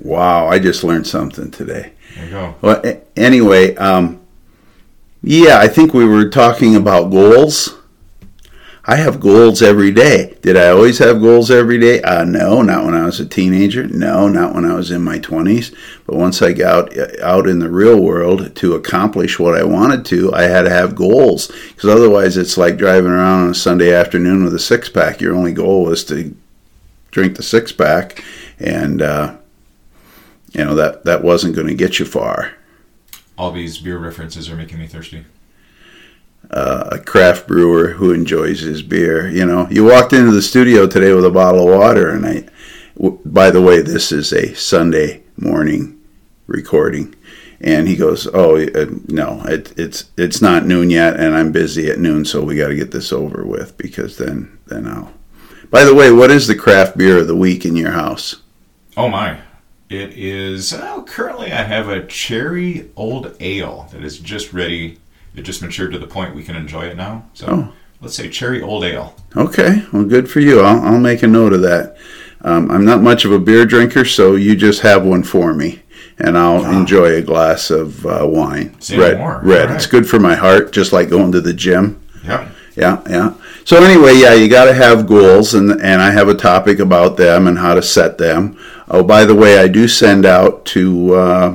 Wow, 0.00 0.48
I 0.48 0.58
just 0.58 0.82
learned 0.82 1.06
something 1.06 1.52
today. 1.52 1.92
There 2.16 2.24
you 2.24 2.30
go. 2.32 2.54
Well, 2.60 2.82
anyway, 3.16 3.76
um, 3.76 4.20
yeah, 5.22 5.58
I 5.60 5.68
think 5.68 5.94
we 5.94 6.04
were 6.04 6.28
talking 6.28 6.74
about 6.74 7.10
goals. 7.12 7.78
I 8.86 8.96
have 8.96 9.18
goals 9.18 9.62
every 9.62 9.92
day. 9.92 10.36
Did 10.42 10.58
I 10.58 10.68
always 10.68 10.98
have 10.98 11.22
goals 11.22 11.50
every 11.50 11.78
day? 11.78 12.02
Uh, 12.02 12.24
no, 12.24 12.60
not 12.60 12.84
when 12.84 12.94
I 12.94 13.06
was 13.06 13.18
a 13.18 13.24
teenager. 13.24 13.86
No, 13.86 14.28
not 14.28 14.54
when 14.54 14.66
I 14.66 14.74
was 14.74 14.90
in 14.90 15.00
my 15.00 15.18
20s. 15.18 15.74
But 16.06 16.16
once 16.16 16.42
I 16.42 16.52
got 16.52 16.94
out, 16.96 17.20
out 17.20 17.46
in 17.46 17.60
the 17.60 17.70
real 17.70 17.98
world 17.98 18.54
to 18.56 18.74
accomplish 18.74 19.38
what 19.38 19.54
I 19.54 19.64
wanted 19.64 20.04
to, 20.06 20.34
I 20.34 20.42
had 20.42 20.62
to 20.62 20.70
have 20.70 20.94
goals. 20.94 21.50
Because 21.68 21.88
otherwise, 21.88 22.36
it's 22.36 22.58
like 22.58 22.76
driving 22.76 23.10
around 23.10 23.44
on 23.44 23.50
a 23.50 23.54
Sunday 23.54 23.94
afternoon 23.94 24.44
with 24.44 24.54
a 24.54 24.58
six 24.58 24.90
pack. 24.90 25.18
Your 25.18 25.34
only 25.34 25.54
goal 25.54 25.84
was 25.84 26.04
to 26.04 26.36
drink 27.10 27.36
the 27.36 27.42
six 27.42 27.72
pack, 27.72 28.22
and 28.58 29.00
uh, 29.00 29.36
you 30.52 30.62
know 30.62 30.74
that 30.74 31.04
that 31.04 31.24
wasn't 31.24 31.54
going 31.54 31.68
to 31.68 31.74
get 31.74 31.98
you 31.98 32.04
far. 32.04 32.52
All 33.38 33.50
these 33.50 33.78
beer 33.78 33.98
references 33.98 34.50
are 34.50 34.56
making 34.56 34.78
me 34.78 34.86
thirsty. 34.86 35.24
Uh, 36.50 36.88
a 36.92 36.98
craft 36.98 37.46
brewer 37.46 37.88
who 37.88 38.12
enjoys 38.12 38.60
his 38.60 38.82
beer. 38.82 39.28
You 39.28 39.46
know, 39.46 39.68
you 39.70 39.84
walked 39.84 40.12
into 40.12 40.32
the 40.32 40.42
studio 40.42 40.86
today 40.86 41.12
with 41.12 41.24
a 41.24 41.30
bottle 41.30 41.68
of 41.68 41.78
water, 41.78 42.10
and 42.10 42.26
I. 42.26 42.48
W- 42.96 43.20
by 43.24 43.50
the 43.50 43.62
way, 43.62 43.80
this 43.80 44.12
is 44.12 44.32
a 44.32 44.54
Sunday 44.54 45.22
morning 45.36 46.00
recording, 46.46 47.14
and 47.60 47.88
he 47.88 47.96
goes, 47.96 48.28
"Oh 48.32 48.56
uh, 48.56 48.86
no, 49.08 49.42
it, 49.46 49.72
it's 49.76 50.10
it's 50.16 50.40
not 50.40 50.66
noon 50.66 50.90
yet, 50.90 51.18
and 51.18 51.34
I'm 51.34 51.52
busy 51.52 51.90
at 51.90 51.98
noon, 51.98 52.24
so 52.24 52.42
we 52.44 52.56
got 52.56 52.68
to 52.68 52.76
get 52.76 52.92
this 52.92 53.12
over 53.12 53.44
with 53.44 53.76
because 53.76 54.16
then 54.16 54.58
then 54.66 54.86
I'll." 54.86 55.12
By 55.70 55.84
the 55.84 55.94
way, 55.94 56.12
what 56.12 56.30
is 56.30 56.46
the 56.46 56.54
craft 56.54 56.96
beer 56.96 57.18
of 57.18 57.26
the 57.26 57.34
week 57.34 57.64
in 57.64 57.74
your 57.74 57.90
house? 57.90 58.36
Oh 58.96 59.08
my. 59.08 59.40
It 59.90 60.12
is. 60.16 60.72
Oh, 60.72 61.04
currently, 61.06 61.52
I 61.52 61.62
have 61.62 61.88
a 61.88 62.06
cherry 62.06 62.90
old 62.96 63.36
ale 63.40 63.88
that 63.92 64.02
is 64.02 64.18
just 64.18 64.52
ready. 64.52 64.98
It 65.34 65.42
just 65.42 65.62
matured 65.62 65.92
to 65.92 65.98
the 65.98 66.06
point 66.06 66.34
we 66.34 66.44
can 66.44 66.56
enjoy 66.56 66.82
it 66.86 66.96
now. 66.96 67.24
So 67.34 67.46
Oh. 67.48 67.72
let's 68.00 68.14
say 68.14 68.28
cherry 68.28 68.62
old 68.62 68.84
ale. 68.84 69.14
Okay, 69.36 69.84
well, 69.92 70.04
good 70.04 70.30
for 70.30 70.40
you. 70.40 70.60
I'll, 70.60 70.80
I'll 70.84 71.00
make 71.00 71.22
a 71.22 71.26
note 71.26 71.52
of 71.52 71.62
that. 71.62 71.96
Um, 72.42 72.70
I'm 72.70 72.84
not 72.84 73.02
much 73.02 73.24
of 73.24 73.32
a 73.32 73.38
beer 73.38 73.64
drinker, 73.64 74.04
so 74.04 74.34
you 74.36 74.54
just 74.54 74.82
have 74.82 75.04
one 75.04 75.22
for 75.22 75.54
me, 75.54 75.82
and 76.18 76.36
I'll 76.36 76.64
Ah. 76.64 76.78
enjoy 76.78 77.14
a 77.14 77.22
glass 77.22 77.70
of 77.70 78.04
uh, 78.06 78.26
wine. 78.28 78.76
Say 78.80 78.98
red, 78.98 79.18
more. 79.18 79.40
red. 79.42 79.66
Right. 79.70 79.76
It's 79.76 79.86
good 79.86 80.06
for 80.08 80.18
my 80.20 80.34
heart, 80.34 80.70
just 80.72 80.92
like 80.92 81.08
going 81.08 81.32
to 81.32 81.40
the 81.40 81.54
gym. 81.54 82.00
Yeah, 82.24 82.48
Yeah, 82.76 83.00
yeah. 83.08 83.32
So 83.64 83.82
anyway, 83.82 84.14
yeah, 84.16 84.34
you 84.34 84.48
got 84.48 84.66
to 84.66 84.74
have 84.74 85.06
goals, 85.06 85.54
and 85.54 85.70
and 85.80 86.02
I 86.02 86.10
have 86.10 86.28
a 86.28 86.34
topic 86.34 86.78
about 86.80 87.16
them 87.16 87.46
and 87.48 87.58
how 87.58 87.72
to 87.74 87.82
set 87.82 88.18
them. 88.18 88.56
Oh, 88.88 89.02
by 89.02 89.24
the 89.24 89.34
way, 89.34 89.58
I 89.58 89.66
do 89.68 89.88
send 89.88 90.26
out 90.26 90.66
to 90.66 91.14
uh, 91.14 91.54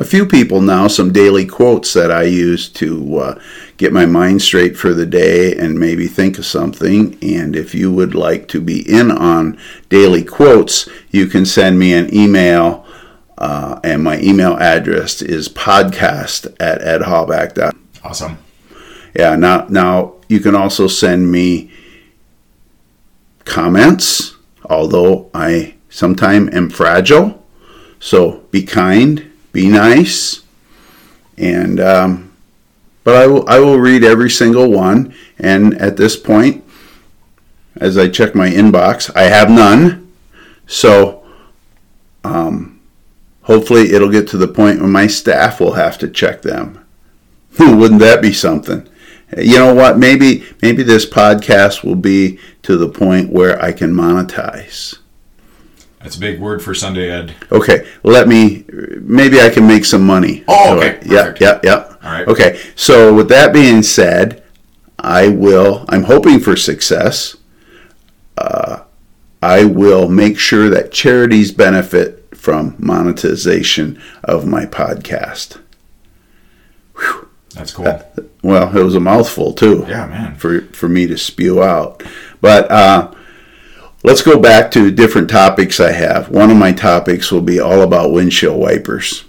a 0.00 0.04
few 0.04 0.24
people 0.24 0.62
now 0.62 0.88
some 0.88 1.12
daily 1.12 1.44
quotes 1.44 1.92
that 1.92 2.10
I 2.10 2.22
use 2.22 2.70
to 2.70 3.18
uh, 3.18 3.40
get 3.76 3.92
my 3.92 4.06
mind 4.06 4.40
straight 4.40 4.74
for 4.74 4.94
the 4.94 5.04
day 5.04 5.54
and 5.54 5.78
maybe 5.78 6.06
think 6.06 6.38
of 6.38 6.46
something. 6.46 7.18
And 7.22 7.54
if 7.54 7.74
you 7.74 7.92
would 7.92 8.14
like 8.14 8.48
to 8.48 8.62
be 8.62 8.80
in 8.90 9.10
on 9.10 9.58
daily 9.90 10.24
quotes, 10.24 10.88
you 11.10 11.26
can 11.26 11.44
send 11.44 11.78
me 11.78 11.92
an 11.92 12.12
email. 12.14 12.86
Uh, 13.36 13.78
and 13.84 14.02
my 14.02 14.18
email 14.20 14.56
address 14.56 15.20
is 15.20 15.50
podcast 15.50 16.46
at 16.58 16.80
edhalbach.com. 16.80 17.88
Awesome. 18.02 18.38
Yeah, 19.14 19.36
now 19.36 19.66
now 19.68 20.14
you 20.28 20.40
can 20.40 20.54
also 20.54 20.86
send 20.86 21.30
me 21.30 21.70
comments, 23.44 24.36
although 24.64 25.30
I 25.34 25.74
sometimes 25.90 26.54
am 26.54 26.70
fragile. 26.70 27.44
So 27.98 28.46
be 28.50 28.62
kind, 28.62 29.29
be 29.52 29.68
nice, 29.68 30.42
and 31.36 31.80
um, 31.80 32.32
but 33.04 33.16
I 33.16 33.26
will 33.26 33.48
I 33.48 33.58
will 33.58 33.78
read 33.78 34.04
every 34.04 34.30
single 34.30 34.70
one. 34.70 35.14
And 35.38 35.74
at 35.80 35.96
this 35.96 36.16
point, 36.16 36.64
as 37.76 37.96
I 37.96 38.08
check 38.08 38.34
my 38.34 38.50
inbox, 38.50 39.14
I 39.16 39.22
have 39.22 39.50
none. 39.50 40.12
So 40.66 41.24
um, 42.22 42.80
hopefully 43.42 43.92
it'll 43.92 44.10
get 44.10 44.28
to 44.28 44.36
the 44.36 44.48
point 44.48 44.80
where 44.80 44.88
my 44.88 45.06
staff 45.06 45.60
will 45.60 45.72
have 45.72 45.98
to 45.98 46.08
check 46.08 46.42
them. 46.42 46.84
Wouldn't 47.58 48.00
that 48.00 48.22
be 48.22 48.32
something? 48.32 48.88
You 49.36 49.58
know 49.58 49.74
what? 49.74 49.98
Maybe 49.98 50.44
maybe 50.60 50.82
this 50.82 51.06
podcast 51.06 51.84
will 51.84 51.96
be 51.96 52.38
to 52.62 52.76
the 52.76 52.88
point 52.88 53.32
where 53.32 53.60
I 53.62 53.72
can 53.72 53.94
monetize. 53.94 54.98
That's 56.02 56.16
a 56.16 56.20
big 56.20 56.40
word 56.40 56.62
for 56.62 56.74
Sunday 56.74 57.10
Ed. 57.10 57.34
Okay, 57.52 57.86
let 58.02 58.26
me. 58.26 58.64
Maybe 59.00 59.40
I 59.40 59.50
can 59.50 59.66
make 59.66 59.84
some 59.84 60.04
money. 60.04 60.44
Oh, 60.48 60.78
okay, 60.78 60.98
Yeah, 61.04 61.34
yeah, 61.40 61.60
yeah. 61.62 61.96
All 62.02 62.10
right. 62.10 62.26
Okay, 62.26 62.60
so 62.74 63.14
with 63.14 63.28
that 63.28 63.52
being 63.52 63.82
said, 63.82 64.42
I 64.98 65.28
will. 65.28 65.84
I'm 65.88 66.04
hoping 66.04 66.40
for 66.40 66.56
success. 66.56 67.36
Uh, 68.38 68.84
I 69.42 69.64
will 69.64 70.08
make 70.08 70.38
sure 70.38 70.70
that 70.70 70.92
charities 70.92 71.52
benefit 71.52 72.34
from 72.34 72.74
monetization 72.78 74.00
of 74.24 74.46
my 74.46 74.64
podcast. 74.64 75.60
That's 77.54 77.72
cool. 77.72 78.02
Well, 78.42 78.76
it 78.76 78.82
was 78.82 78.94
a 78.94 79.00
mouthful 79.00 79.52
too. 79.52 79.84
Yeah, 79.86 80.06
man. 80.06 80.36
For 80.36 80.62
for 80.72 80.88
me 80.88 81.06
to 81.08 81.18
spew 81.18 81.62
out, 81.62 82.02
but 82.40 82.70
uh, 82.70 83.12
let's 84.02 84.22
go 84.22 84.38
back 84.38 84.70
to 84.72 84.90
different 84.90 85.28
topics 85.28 85.80
I 85.80 85.92
have. 85.92 86.30
One 86.30 86.50
of 86.50 86.56
my 86.56 86.72
topics 86.72 87.30
will 87.30 87.42
be 87.42 87.60
all 87.60 87.82
about 87.82 88.12
windshield 88.12 88.58
wipers. 88.58 89.24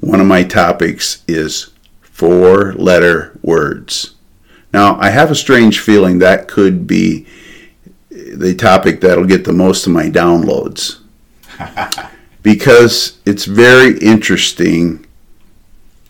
One 0.00 0.20
of 0.20 0.26
my 0.26 0.42
topics 0.44 1.22
is 1.26 1.70
four 2.00 2.72
letter 2.74 3.38
words. 3.42 4.14
Now, 4.72 4.98
I 5.00 5.10
have 5.10 5.30
a 5.30 5.34
strange 5.34 5.80
feeling 5.80 6.18
that 6.18 6.48
could 6.48 6.86
be 6.86 7.26
the 8.10 8.54
topic 8.54 9.00
that'll 9.00 9.24
get 9.24 9.44
the 9.44 9.52
most 9.52 9.86
of 9.86 9.92
my 9.92 10.04
downloads 10.04 10.98
because 12.42 13.18
it's 13.24 13.44
very 13.44 13.98
interesting 13.98 15.06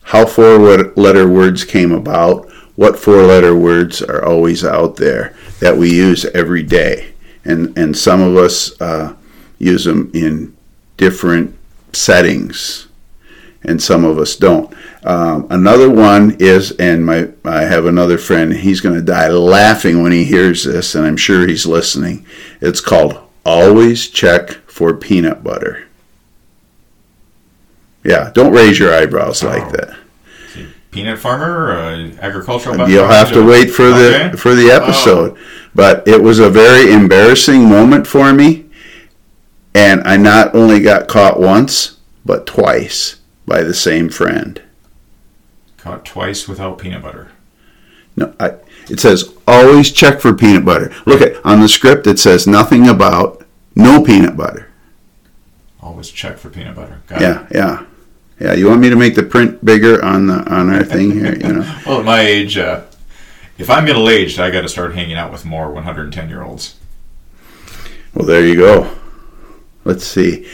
how 0.03 0.25
four 0.25 0.59
letter 0.59 1.29
words 1.29 1.65
came 1.65 1.93
about, 1.93 2.49
what 2.77 2.99
four 2.99 3.23
letter 3.23 3.57
words 3.57 4.03
are 4.03 4.25
always 4.25 4.65
out 4.65 4.97
there 4.97 5.35
that 5.61 5.77
we 5.77 5.95
use 5.95 6.25
every 6.27 6.63
day. 6.63 7.15
And, 7.45 7.77
and 7.79 7.97
some 7.97 8.21
of 8.21 8.37
us 8.37 8.79
uh, 8.81 9.15
use 9.59 9.85
them 9.85 10.11
in 10.13 10.57
different 10.97 11.57
settings, 11.93 12.89
and 13.63 13.83
some 13.83 14.05
of 14.05 14.19
us 14.19 14.37
don't. 14.37 14.73
Um, 15.05 15.47
another 15.51 15.91
one 15.91 16.37
is, 16.39 16.73
and 16.73 17.05
my 17.05 17.29
I 17.45 17.63
have 17.63 17.87
another 17.87 18.19
friend. 18.19 18.53
He's 18.53 18.81
going 18.81 18.95
to 18.95 19.03
die 19.03 19.29
laughing 19.29 20.03
when 20.03 20.13
he 20.13 20.25
hears 20.25 20.65
this, 20.65 20.95
and 20.95 21.05
I'm 21.05 21.17
sure 21.17 21.47
he's 21.47 21.67
listening. 21.67 22.27
It's 22.61 22.81
called 22.81 23.19
"Always 23.45 24.09
Check 24.09 24.51
for 24.67 24.95
Peanut 24.95 25.43
Butter." 25.43 25.87
Yeah, 28.05 28.31
don't 28.35 28.53
raise 28.53 28.79
your 28.79 28.95
eyebrows 28.95 29.43
like 29.43 29.73
that. 29.73 29.97
Peanut 30.97 31.19
farmer, 31.19 31.73
uh, 31.73 32.11
agricultural. 32.23 32.89
You'll 32.89 33.07
have 33.07 33.31
to 33.35 33.45
wait 33.45 33.67
for 33.67 33.91
the 33.91 34.35
for 34.39 34.55
the 34.55 34.71
episode. 34.71 35.37
Oh. 35.37 35.43
But 35.75 36.09
it 36.09 36.23
was 36.23 36.39
a 36.39 36.49
very 36.49 36.91
embarrassing 36.91 37.69
moment 37.69 38.07
for 38.07 38.33
me, 38.33 38.65
and 39.75 40.03
I 40.05 40.17
not 40.17 40.55
only 40.55 40.81
got 40.81 41.07
caught 41.07 41.39
once, 41.39 41.99
but 42.25 42.47
twice 42.47 43.17
by 43.45 43.63
the 43.63 43.75
same 43.75 44.09
friend. 44.09 44.63
Caught 45.77 46.07
twice 46.07 46.49
without 46.49 46.79
peanut 46.79 47.03
butter. 47.03 47.31
No, 48.17 48.35
I, 48.41 48.55
it 48.89 48.99
says 48.99 49.35
always 49.47 49.93
check 49.93 50.21
for 50.23 50.33
peanut 50.33 50.65
butter. 50.65 50.95
Look 51.05 51.21
at 51.21 51.45
on 51.45 51.61
the 51.61 51.69
script. 51.69 52.07
It 52.07 52.19
says 52.19 52.47
nothing 52.47 52.89
about 52.89 53.45
no 53.75 54.03
peanut 54.03 54.35
butter. 54.35 54.71
Always 55.83 56.11
check 56.11 56.39
for 56.39 56.49
peanut 56.49 56.75
butter. 56.75 57.03
Got 57.07 57.21
yeah, 57.21 57.45
it. 57.45 57.55
yeah, 57.55 57.87
yeah. 58.41 58.53
You 58.55 58.69
want 58.69 58.81
me 58.81 58.91
to 58.91 58.97
make 58.97 59.15
the 59.15 59.23
print 59.23 59.65
bigger 59.65 60.05
on 60.05 60.27
the 60.27 60.39
on 60.53 60.71
our 60.71 60.85
thing 60.85 61.13
here? 61.13 61.35
You 61.35 61.55
know. 61.55 61.81
well, 61.87 62.01
at 62.01 62.05
my 62.05 62.21
age, 62.21 62.59
uh, 62.59 62.85
if 63.59 63.71
I'm 63.71 63.85
middle 63.85 64.09
aged, 64.09 64.39
I 64.39 64.51
got 64.51 64.63
to 64.63 64.69
start 64.69 64.95
hanging 64.95 65.17
out 65.17 65.33
with 65.33 65.45
more 65.45 65.71
110 65.71 66.29
year 66.29 66.43
olds. 66.43 66.77
Well, 68.15 68.27
there 68.27 68.45
you 68.45 68.57
go. 68.57 68.91
Let's 69.85 70.05
see. 70.05 70.49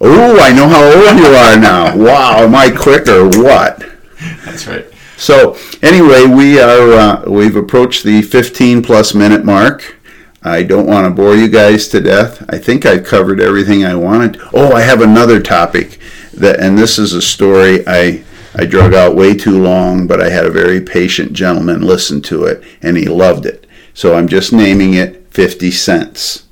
Oh, 0.00 0.38
I 0.40 0.52
know 0.52 0.68
how 0.68 0.82
old 0.82 1.18
you 1.18 1.26
are 1.26 1.58
now. 1.58 1.96
Wow, 1.96 2.38
am 2.38 2.54
I 2.54 2.70
quick 2.70 3.06
or 3.06 3.28
what? 3.28 3.84
That's 4.44 4.66
right. 4.66 4.86
So 5.16 5.58
anyway, 5.82 6.26
we 6.26 6.58
are 6.58 6.92
uh, 6.92 7.24
we've 7.30 7.56
approached 7.56 8.04
the 8.04 8.22
15 8.22 8.82
plus 8.82 9.14
minute 9.14 9.44
mark. 9.44 9.96
I 10.42 10.62
don't 10.62 10.86
want 10.86 11.06
to 11.06 11.10
bore 11.10 11.36
you 11.36 11.48
guys 11.48 11.86
to 11.88 12.00
death. 12.00 12.42
I 12.48 12.56
think 12.56 12.86
I've 12.86 13.04
covered 13.04 13.40
everything 13.40 13.84
I 13.84 13.94
wanted. 13.94 14.40
Oh, 14.54 14.72
I 14.72 14.80
have 14.80 15.02
another 15.02 15.40
topic 15.40 15.99
that, 16.34 16.60
and 16.60 16.78
this 16.78 16.98
is 16.98 17.12
a 17.12 17.22
story 17.22 17.84
I 17.86 18.24
I 18.52 18.66
drug 18.66 18.94
out 18.94 19.14
way 19.14 19.34
too 19.34 19.62
long, 19.62 20.08
but 20.08 20.20
I 20.20 20.28
had 20.28 20.44
a 20.44 20.50
very 20.50 20.80
patient 20.80 21.32
gentleman 21.32 21.82
listen 21.82 22.20
to 22.22 22.44
it, 22.46 22.64
and 22.82 22.96
he 22.96 23.06
loved 23.06 23.46
it. 23.46 23.66
So 23.94 24.16
I'm 24.16 24.26
just 24.26 24.52
naming 24.52 24.94
it 24.94 25.28
50 25.30 25.70
cents 25.70 26.48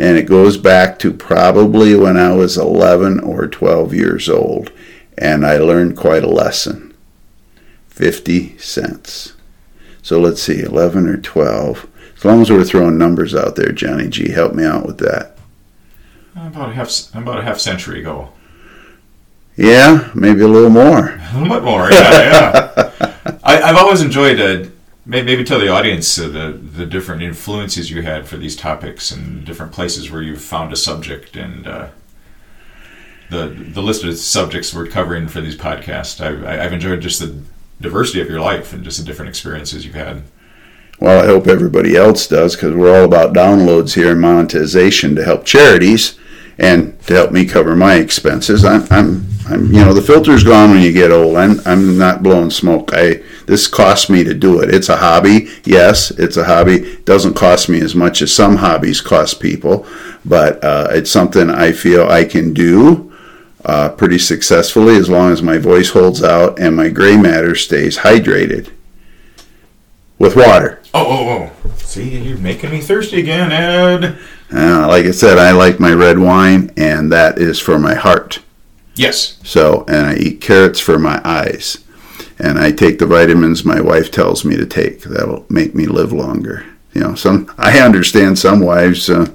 and 0.00 0.16
it 0.16 0.22
goes 0.22 0.56
back 0.56 0.98
to 0.98 1.12
probably 1.12 1.94
when 1.94 2.16
I 2.16 2.32
was 2.32 2.56
11 2.56 3.20
or 3.20 3.46
12 3.46 3.92
years 3.92 4.30
old, 4.30 4.72
and 5.18 5.44
I 5.44 5.58
learned 5.58 5.98
quite 5.98 6.24
a 6.24 6.30
lesson. 6.30 6.94
50 7.88 8.56
cents. 8.56 9.34
So 10.00 10.18
let's 10.18 10.42
see, 10.42 10.62
11 10.62 11.06
or 11.06 11.18
12. 11.18 11.86
As 12.16 12.24
long 12.24 12.40
as 12.40 12.50
we're 12.50 12.64
throwing 12.64 12.96
numbers 12.96 13.34
out 13.34 13.56
there, 13.56 13.72
Johnny 13.72 14.08
G, 14.08 14.30
help 14.30 14.54
me 14.54 14.64
out 14.64 14.86
with 14.86 14.96
that. 15.00 15.36
About 16.34 16.72
half, 16.72 17.14
about 17.14 17.40
a 17.40 17.42
half 17.42 17.58
century 17.58 18.00
ago. 18.00 18.30
Yeah, 19.60 20.10
maybe 20.14 20.40
a 20.40 20.48
little 20.48 20.70
more. 20.70 21.20
A 21.32 21.38
little 21.38 21.54
bit 21.54 21.62
more, 21.62 21.92
yeah, 21.92 22.72
yeah. 22.80 23.36
I, 23.44 23.68
have 23.68 23.76
always 23.76 24.00
enjoyed 24.00 24.40
uh, 24.40 24.68
maybe 25.06 25.44
tell 25.44 25.60
the 25.60 25.68
audience 25.68 26.18
uh, 26.18 26.28
the 26.28 26.52
the 26.52 26.86
different 26.86 27.22
influences 27.22 27.88
you 27.90 28.02
had 28.02 28.26
for 28.26 28.36
these 28.36 28.56
topics 28.56 29.12
and 29.12 29.44
different 29.44 29.70
places 29.70 30.10
where 30.10 30.22
you 30.22 30.34
found 30.36 30.72
a 30.72 30.76
subject 30.76 31.36
and 31.36 31.68
uh, 31.68 31.88
the 33.30 33.46
the 33.46 33.82
list 33.82 34.02
of 34.02 34.16
subjects 34.16 34.74
we're 34.74 34.86
covering 34.86 35.28
for 35.28 35.40
these 35.40 35.56
podcasts. 35.56 36.20
I, 36.20 36.64
I've 36.64 36.72
enjoyed 36.72 37.00
just 37.00 37.20
the 37.20 37.40
diversity 37.80 38.20
of 38.20 38.28
your 38.28 38.40
life 38.40 38.72
and 38.72 38.82
just 38.82 38.98
the 38.98 39.04
different 39.04 39.28
experiences 39.28 39.84
you've 39.84 39.94
had. 39.94 40.22
Well, 40.98 41.22
I 41.22 41.26
hope 41.26 41.46
everybody 41.46 41.96
else 41.96 42.26
does 42.26 42.56
because 42.56 42.74
we're 42.74 42.98
all 42.98 43.04
about 43.04 43.34
downloads 43.34 43.94
here 43.94 44.12
and 44.12 44.20
monetization 44.20 45.14
to 45.14 45.24
help 45.24 45.44
charities 45.44 46.18
and 46.58 47.00
to 47.02 47.14
help 47.14 47.30
me 47.30 47.46
cover 47.46 47.76
my 47.76 47.94
expenses. 47.94 48.64
I'm, 48.64 48.86
I'm, 48.90 49.29
I'm, 49.50 49.72
you 49.72 49.84
know, 49.84 49.92
the 49.92 50.00
filter's 50.00 50.44
gone 50.44 50.70
when 50.70 50.82
you 50.82 50.92
get 50.92 51.10
old. 51.10 51.36
I'm, 51.36 51.60
I'm 51.64 51.98
not 51.98 52.22
blowing 52.22 52.50
smoke. 52.50 52.90
I, 52.92 53.22
this 53.46 53.66
costs 53.66 54.08
me 54.08 54.22
to 54.22 54.32
do 54.32 54.60
it. 54.60 54.72
It's 54.72 54.88
a 54.88 54.96
hobby. 54.96 55.48
Yes, 55.64 56.12
it's 56.12 56.36
a 56.36 56.44
hobby. 56.44 56.76
It 56.76 57.04
doesn't 57.04 57.34
cost 57.34 57.68
me 57.68 57.80
as 57.80 57.94
much 57.94 58.22
as 58.22 58.32
some 58.32 58.56
hobbies 58.56 59.00
cost 59.00 59.40
people, 59.40 59.86
but 60.24 60.62
uh, 60.62 60.88
it's 60.92 61.10
something 61.10 61.50
I 61.50 61.72
feel 61.72 62.08
I 62.08 62.24
can 62.24 62.54
do 62.54 63.12
uh, 63.64 63.88
pretty 63.90 64.18
successfully 64.18 64.96
as 64.96 65.10
long 65.10 65.32
as 65.32 65.42
my 65.42 65.58
voice 65.58 65.90
holds 65.90 66.22
out 66.22 66.58
and 66.58 66.76
my 66.76 66.88
gray 66.88 67.16
matter 67.16 67.54
stays 67.54 67.98
hydrated 67.98 68.70
with 70.18 70.36
water. 70.36 70.80
Oh, 70.94 71.06
oh, 71.06 71.50
oh. 71.64 71.70
See, 71.76 72.18
you're 72.18 72.38
making 72.38 72.70
me 72.70 72.80
thirsty 72.80 73.20
again, 73.20 73.50
Ed. 73.50 74.18
Uh, 74.52 74.86
like 74.86 75.06
I 75.06 75.10
said, 75.10 75.38
I 75.38 75.50
like 75.50 75.80
my 75.80 75.92
red 75.92 76.18
wine, 76.18 76.72
and 76.76 77.10
that 77.10 77.38
is 77.38 77.58
for 77.58 77.78
my 77.78 77.94
heart. 77.94 78.40
Yes. 79.00 79.38
So, 79.44 79.86
and 79.88 80.08
I 80.08 80.14
eat 80.16 80.42
carrots 80.42 80.78
for 80.78 80.98
my 80.98 81.22
eyes. 81.24 81.82
And 82.38 82.58
I 82.58 82.70
take 82.70 82.98
the 82.98 83.06
vitamins 83.06 83.64
my 83.64 83.80
wife 83.80 84.10
tells 84.10 84.44
me 84.44 84.58
to 84.58 84.66
take. 84.66 85.04
That'll 85.04 85.46
make 85.48 85.74
me 85.74 85.86
live 85.86 86.12
longer. 86.12 86.66
You 86.92 87.00
know, 87.00 87.14
some 87.14 87.50
I 87.56 87.78
understand 87.78 88.38
some 88.38 88.60
wives 88.60 89.08
uh, 89.08 89.32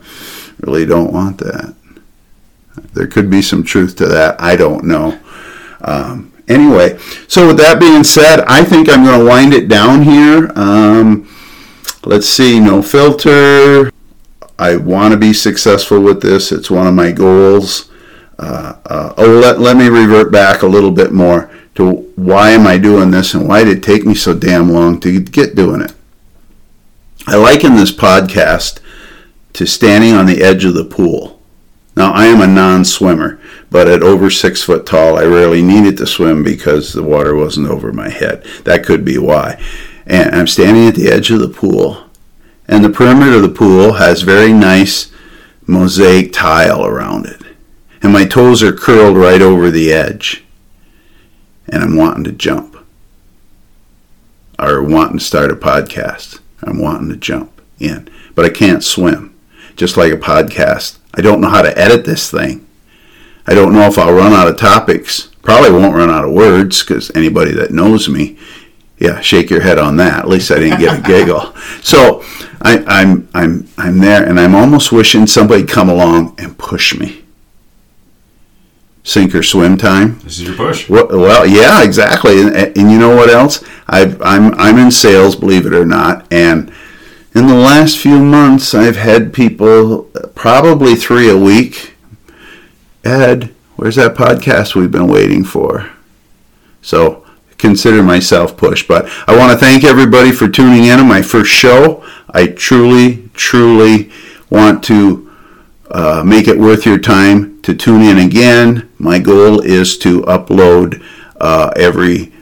really 0.60 0.86
don't 0.86 1.12
want 1.12 1.40
that. 1.40 1.74
There 2.94 3.08
could 3.08 3.32
be 3.32 3.42
some 3.42 3.64
truth 3.64 3.96
to 3.96 4.06
that. 4.06 4.40
I 4.40 4.56
don't 4.56 4.84
know. 4.84 5.20
Um, 5.82 6.32
anyway, 6.48 7.00
so 7.28 7.48
with 7.48 7.58
that 7.58 7.80
being 7.80 8.04
said, 8.04 8.42
I 8.42 8.64
think 8.64 8.88
I'm 8.88 9.04
going 9.04 9.20
to 9.20 9.26
wind 9.26 9.52
it 9.56 9.68
down 9.68 10.04
here. 10.04 10.52
Um, 10.56 11.28
let's 12.04 12.30
see, 12.30 12.60
no 12.60 12.84
filter. 12.84 13.92
I 14.60 14.76
want 14.76 15.14
to 15.14 15.18
be 15.18 15.34
successful 15.34 16.02
with 16.02 16.22
this. 16.22 16.52
It's 16.52 16.70
one 16.70 16.86
of 16.86 16.94
my 16.94 17.12
goals. 17.12 17.90
Uh, 18.38 18.76
uh, 18.86 19.14
oh, 19.18 19.40
let, 19.40 19.60
let 19.60 19.78
me 19.78 19.88
revert 19.88 20.32
back 20.32 20.62
a 20.62 20.68
little 20.68 20.92
bit 20.92 21.12
more 21.12 21.50
to 21.76 21.92
why 22.16 22.52
am 22.52 22.68
I 22.68 22.78
doing 22.78 23.12
this 23.12 23.34
and 23.34 23.48
why 23.48 23.64
did 23.64 23.78
it 23.78 23.84
take 23.84 24.06
me 24.06 24.16
so 24.16 24.34
damn 24.34 24.72
long 24.72 25.00
to 25.02 25.20
get 25.22 25.56
doing 25.56 25.82
it. 25.82 25.94
I 27.28 27.36
liken 27.38 27.76
this 27.76 27.92
podcast 27.92 28.80
to 29.54 29.66
standing 29.66 30.14
on 30.14 30.26
the 30.26 30.44
edge 30.44 30.66
of 30.66 30.74
the 30.74 30.86
pool. 30.86 31.42
Now, 31.96 32.12
I 32.12 32.26
am 32.26 32.42
a 32.42 32.48
non 32.48 32.84
swimmer, 32.84 33.40
but 33.72 33.88
at 33.88 34.04
over 34.04 34.30
six 34.30 34.62
foot 34.64 34.86
tall, 34.86 35.18
I 35.18 35.24
rarely 35.24 35.62
needed 35.62 35.98
to 35.98 36.08
swim 36.08 36.44
because 36.44 36.92
the 36.92 37.04
water 37.04 37.36
wasn't 37.36 37.70
over 37.70 37.94
my 37.94 38.10
head. 38.10 38.44
That 38.66 38.86
could 38.86 39.06
be 39.06 39.18
why. 39.18 39.62
And 40.06 40.36
I'm 40.36 40.48
standing 40.48 40.88
at 40.88 40.96
the 40.96 41.10
edge 41.10 41.32
of 41.32 41.40
the 41.40 41.48
pool 41.48 42.06
and 42.68 42.84
the 42.84 42.90
perimeter 42.90 43.36
of 43.36 43.42
the 43.44 43.50
pool 43.50 43.94
has 43.94 44.22
very 44.22 44.52
nice 44.52 45.12
mosaic 45.68 46.34
tile 46.34 46.86
around 46.86 47.26
it. 47.26 47.42
And 48.06 48.14
my 48.14 48.26
toes 48.26 48.62
are 48.62 48.72
curled 48.72 49.18
right 49.18 49.42
over 49.42 49.72
the 49.72 49.92
edge. 49.92 50.44
And 51.68 51.82
I'm 51.82 51.96
wanting 51.96 52.24
to 52.26 52.32
jump. 52.32 52.78
Or 54.60 54.84
wanting 54.84 55.18
to 55.18 55.24
start 55.24 55.50
a 55.50 55.56
podcast. 55.56 56.40
I'm 56.62 56.78
wanting 56.78 57.10
to 57.10 57.16
jump 57.16 57.64
in. 57.80 58.08
But 58.36 58.46
I 58.46 58.50
can't 58.50 58.84
swim. 58.84 59.36
Just 59.76 59.98
like 59.98 60.14
a 60.14 60.18
podcast. 60.18 61.00
I 61.16 61.22
don't 61.22 61.42
know 61.42 61.50
how 61.50 61.64
to 61.64 61.76
edit 61.76 62.06
this 62.06 62.30
thing. 62.30 62.68
I 63.48 63.56
don't 63.56 63.74
know 63.74 63.88
if 63.88 63.98
I'll 63.98 64.14
run 64.14 64.34
out 64.34 64.50
of 64.50 64.58
topics. 64.60 65.32
Probably 65.42 65.72
won't 65.72 65.96
run 65.96 66.12
out 66.12 66.26
of 66.26 66.32
words 66.32 66.84
because 66.84 67.10
anybody 67.16 67.54
that 67.54 67.72
knows 67.72 68.08
me, 68.08 68.38
yeah, 69.00 69.20
shake 69.20 69.50
your 69.50 69.62
head 69.62 69.80
on 69.80 69.98
that. 69.98 70.20
At 70.20 70.30
least 70.30 70.52
I 70.52 70.60
didn't 70.60 70.80
get 70.80 71.00
a 71.00 71.02
giggle. 71.08 71.56
So 71.82 72.24
I, 72.62 72.78
am 72.78 72.86
I'm, 72.88 73.30
I'm 73.34 73.68
I'm 73.80 73.98
there, 73.98 74.24
and 74.24 74.40
I'm 74.40 74.54
almost 74.54 74.92
wishing 74.92 75.26
somebody 75.26 75.64
come 75.64 75.90
along 75.90 76.36
and 76.38 76.56
push 76.56 76.96
me. 76.96 77.25
Sink 79.16 79.34
or 79.34 79.44
swim 79.44 79.78
time. 79.78 80.20
This 80.26 80.40
is 80.40 80.44
your 80.44 80.58
push. 80.58 80.90
Well, 80.90 81.08
well 81.08 81.48
yeah, 81.48 81.86
exactly. 81.86 82.42
And, 82.42 82.54
and 82.54 82.92
you 82.92 83.00
know 83.00 83.16
what 83.16 83.30
else? 83.30 83.64
i 83.88 84.02
am 84.02 84.22
I'm, 84.22 84.54
I'm 84.56 84.78
in 84.78 84.92
sales, 84.92 85.38
believe 85.38 85.66
it 85.66 85.74
or 85.74 85.86
not, 85.86 86.28
and 86.34 86.70
in 87.34 87.48
the 87.48 87.56
last 87.56 87.98
few 87.98 88.22
months, 88.22 88.74
I've 88.74 88.98
had 88.98 89.34
people, 89.34 90.12
probably 90.36 90.96
three 90.96 91.30
a 91.30 91.38
week. 91.38 91.96
Ed, 93.06 93.56
where's 93.78 93.96
that 93.96 94.16
podcast 94.16 94.76
we've 94.76 94.92
been 94.92 95.08
waiting 95.08 95.46
for? 95.46 95.90
So 96.82 97.26
consider 97.58 98.04
myself 98.04 98.58
pushed. 98.58 98.86
But 98.86 99.08
I 99.28 99.38
want 99.38 99.50
to 99.54 99.58
thank 99.58 99.86
everybody 99.86 100.34
for 100.34 100.50
tuning 100.50 100.84
in 100.84 101.00
on 101.00 101.08
my 101.08 101.22
first 101.22 101.52
show. 101.52 102.06
I 102.32 102.48
truly, 102.48 103.30
truly 103.34 104.12
want 104.50 104.84
to 104.86 105.34
uh, 105.90 106.22
make 106.26 106.50
it 106.50 106.60
worth 106.60 106.86
your 106.86 107.00
time 107.00 107.62
to 107.62 107.74
tune 107.74 108.02
in 108.02 108.18
again. 108.18 108.85
My 109.06 109.20
goal 109.20 109.62
is 109.62 110.00
to 110.00 110.24
upload 110.24 111.00
uh, 111.40 111.70
every 111.76 112.34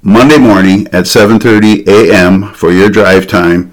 Monday 0.00 0.38
morning 0.38 0.86
at 0.92 1.06
7:30 1.06 1.88
a.m. 1.88 2.54
for 2.54 2.70
your 2.70 2.88
drive 2.88 3.26
time, 3.26 3.72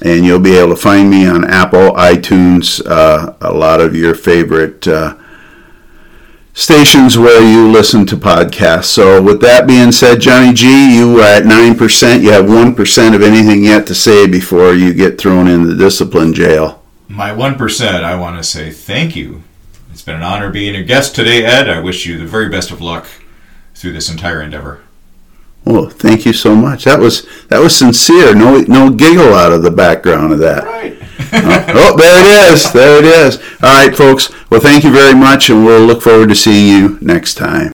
and 0.00 0.24
you'll 0.24 0.40
be 0.40 0.56
able 0.56 0.70
to 0.70 0.76
find 0.76 1.10
me 1.10 1.26
on 1.26 1.44
Apple, 1.44 1.92
iTunes, 1.92 2.80
uh, 2.86 3.34
a 3.42 3.52
lot 3.52 3.82
of 3.82 3.94
your 3.94 4.14
favorite 4.14 4.88
uh, 4.88 5.14
stations 6.54 7.18
where 7.18 7.42
you 7.42 7.70
listen 7.70 8.06
to 8.06 8.16
podcasts. 8.16 8.84
So, 8.84 9.20
with 9.20 9.42
that 9.42 9.68
being 9.68 9.92
said, 9.92 10.22
Johnny 10.22 10.54
G, 10.54 10.96
you 10.96 11.20
at 11.20 11.44
nine 11.44 11.76
percent. 11.76 12.22
You 12.22 12.30
have 12.30 12.48
one 12.48 12.74
percent 12.74 13.14
of 13.14 13.20
anything 13.20 13.62
yet 13.62 13.86
to 13.88 13.94
say 13.94 14.26
before 14.26 14.72
you 14.72 14.94
get 14.94 15.20
thrown 15.20 15.48
in 15.48 15.66
the 15.68 15.76
discipline 15.76 16.32
jail. 16.32 16.82
My 17.08 17.30
1%, 17.30 18.04
I 18.04 18.14
want 18.14 18.38
to 18.38 18.44
say 18.44 18.70
thank 18.70 19.16
you. 19.16 19.42
It's 20.00 20.06
been 20.06 20.16
an 20.16 20.22
honor 20.22 20.48
being 20.48 20.72
your 20.72 20.82
guest 20.82 21.14
today, 21.14 21.44
Ed. 21.44 21.68
I 21.68 21.78
wish 21.78 22.06
you 22.06 22.16
the 22.16 22.24
very 22.24 22.48
best 22.48 22.70
of 22.70 22.80
luck 22.80 23.06
through 23.74 23.92
this 23.92 24.10
entire 24.10 24.40
endeavor. 24.40 24.80
Well, 25.66 25.90
thank 25.90 26.24
you 26.24 26.32
so 26.32 26.56
much. 26.56 26.84
That 26.84 27.00
was 27.00 27.28
that 27.48 27.58
was 27.58 27.76
sincere. 27.76 28.34
No 28.34 28.60
no 28.62 28.88
giggle 28.88 29.34
out 29.34 29.52
of 29.52 29.62
the 29.62 29.70
background 29.70 30.32
of 30.32 30.38
that. 30.38 30.64
Right. 30.64 30.96
oh, 31.34 31.98
there 31.98 32.18
it 32.18 32.50
is. 32.50 32.72
There 32.72 32.98
it 32.98 33.04
is. 33.04 33.36
All 33.62 33.76
right, 33.76 33.94
folks. 33.94 34.32
Well, 34.48 34.62
thank 34.62 34.84
you 34.84 34.90
very 34.90 35.14
much, 35.14 35.50
and 35.50 35.66
we'll 35.66 35.84
look 35.84 36.00
forward 36.00 36.30
to 36.30 36.34
seeing 36.34 36.66
you 36.66 36.98
next 37.02 37.34
time. 37.34 37.68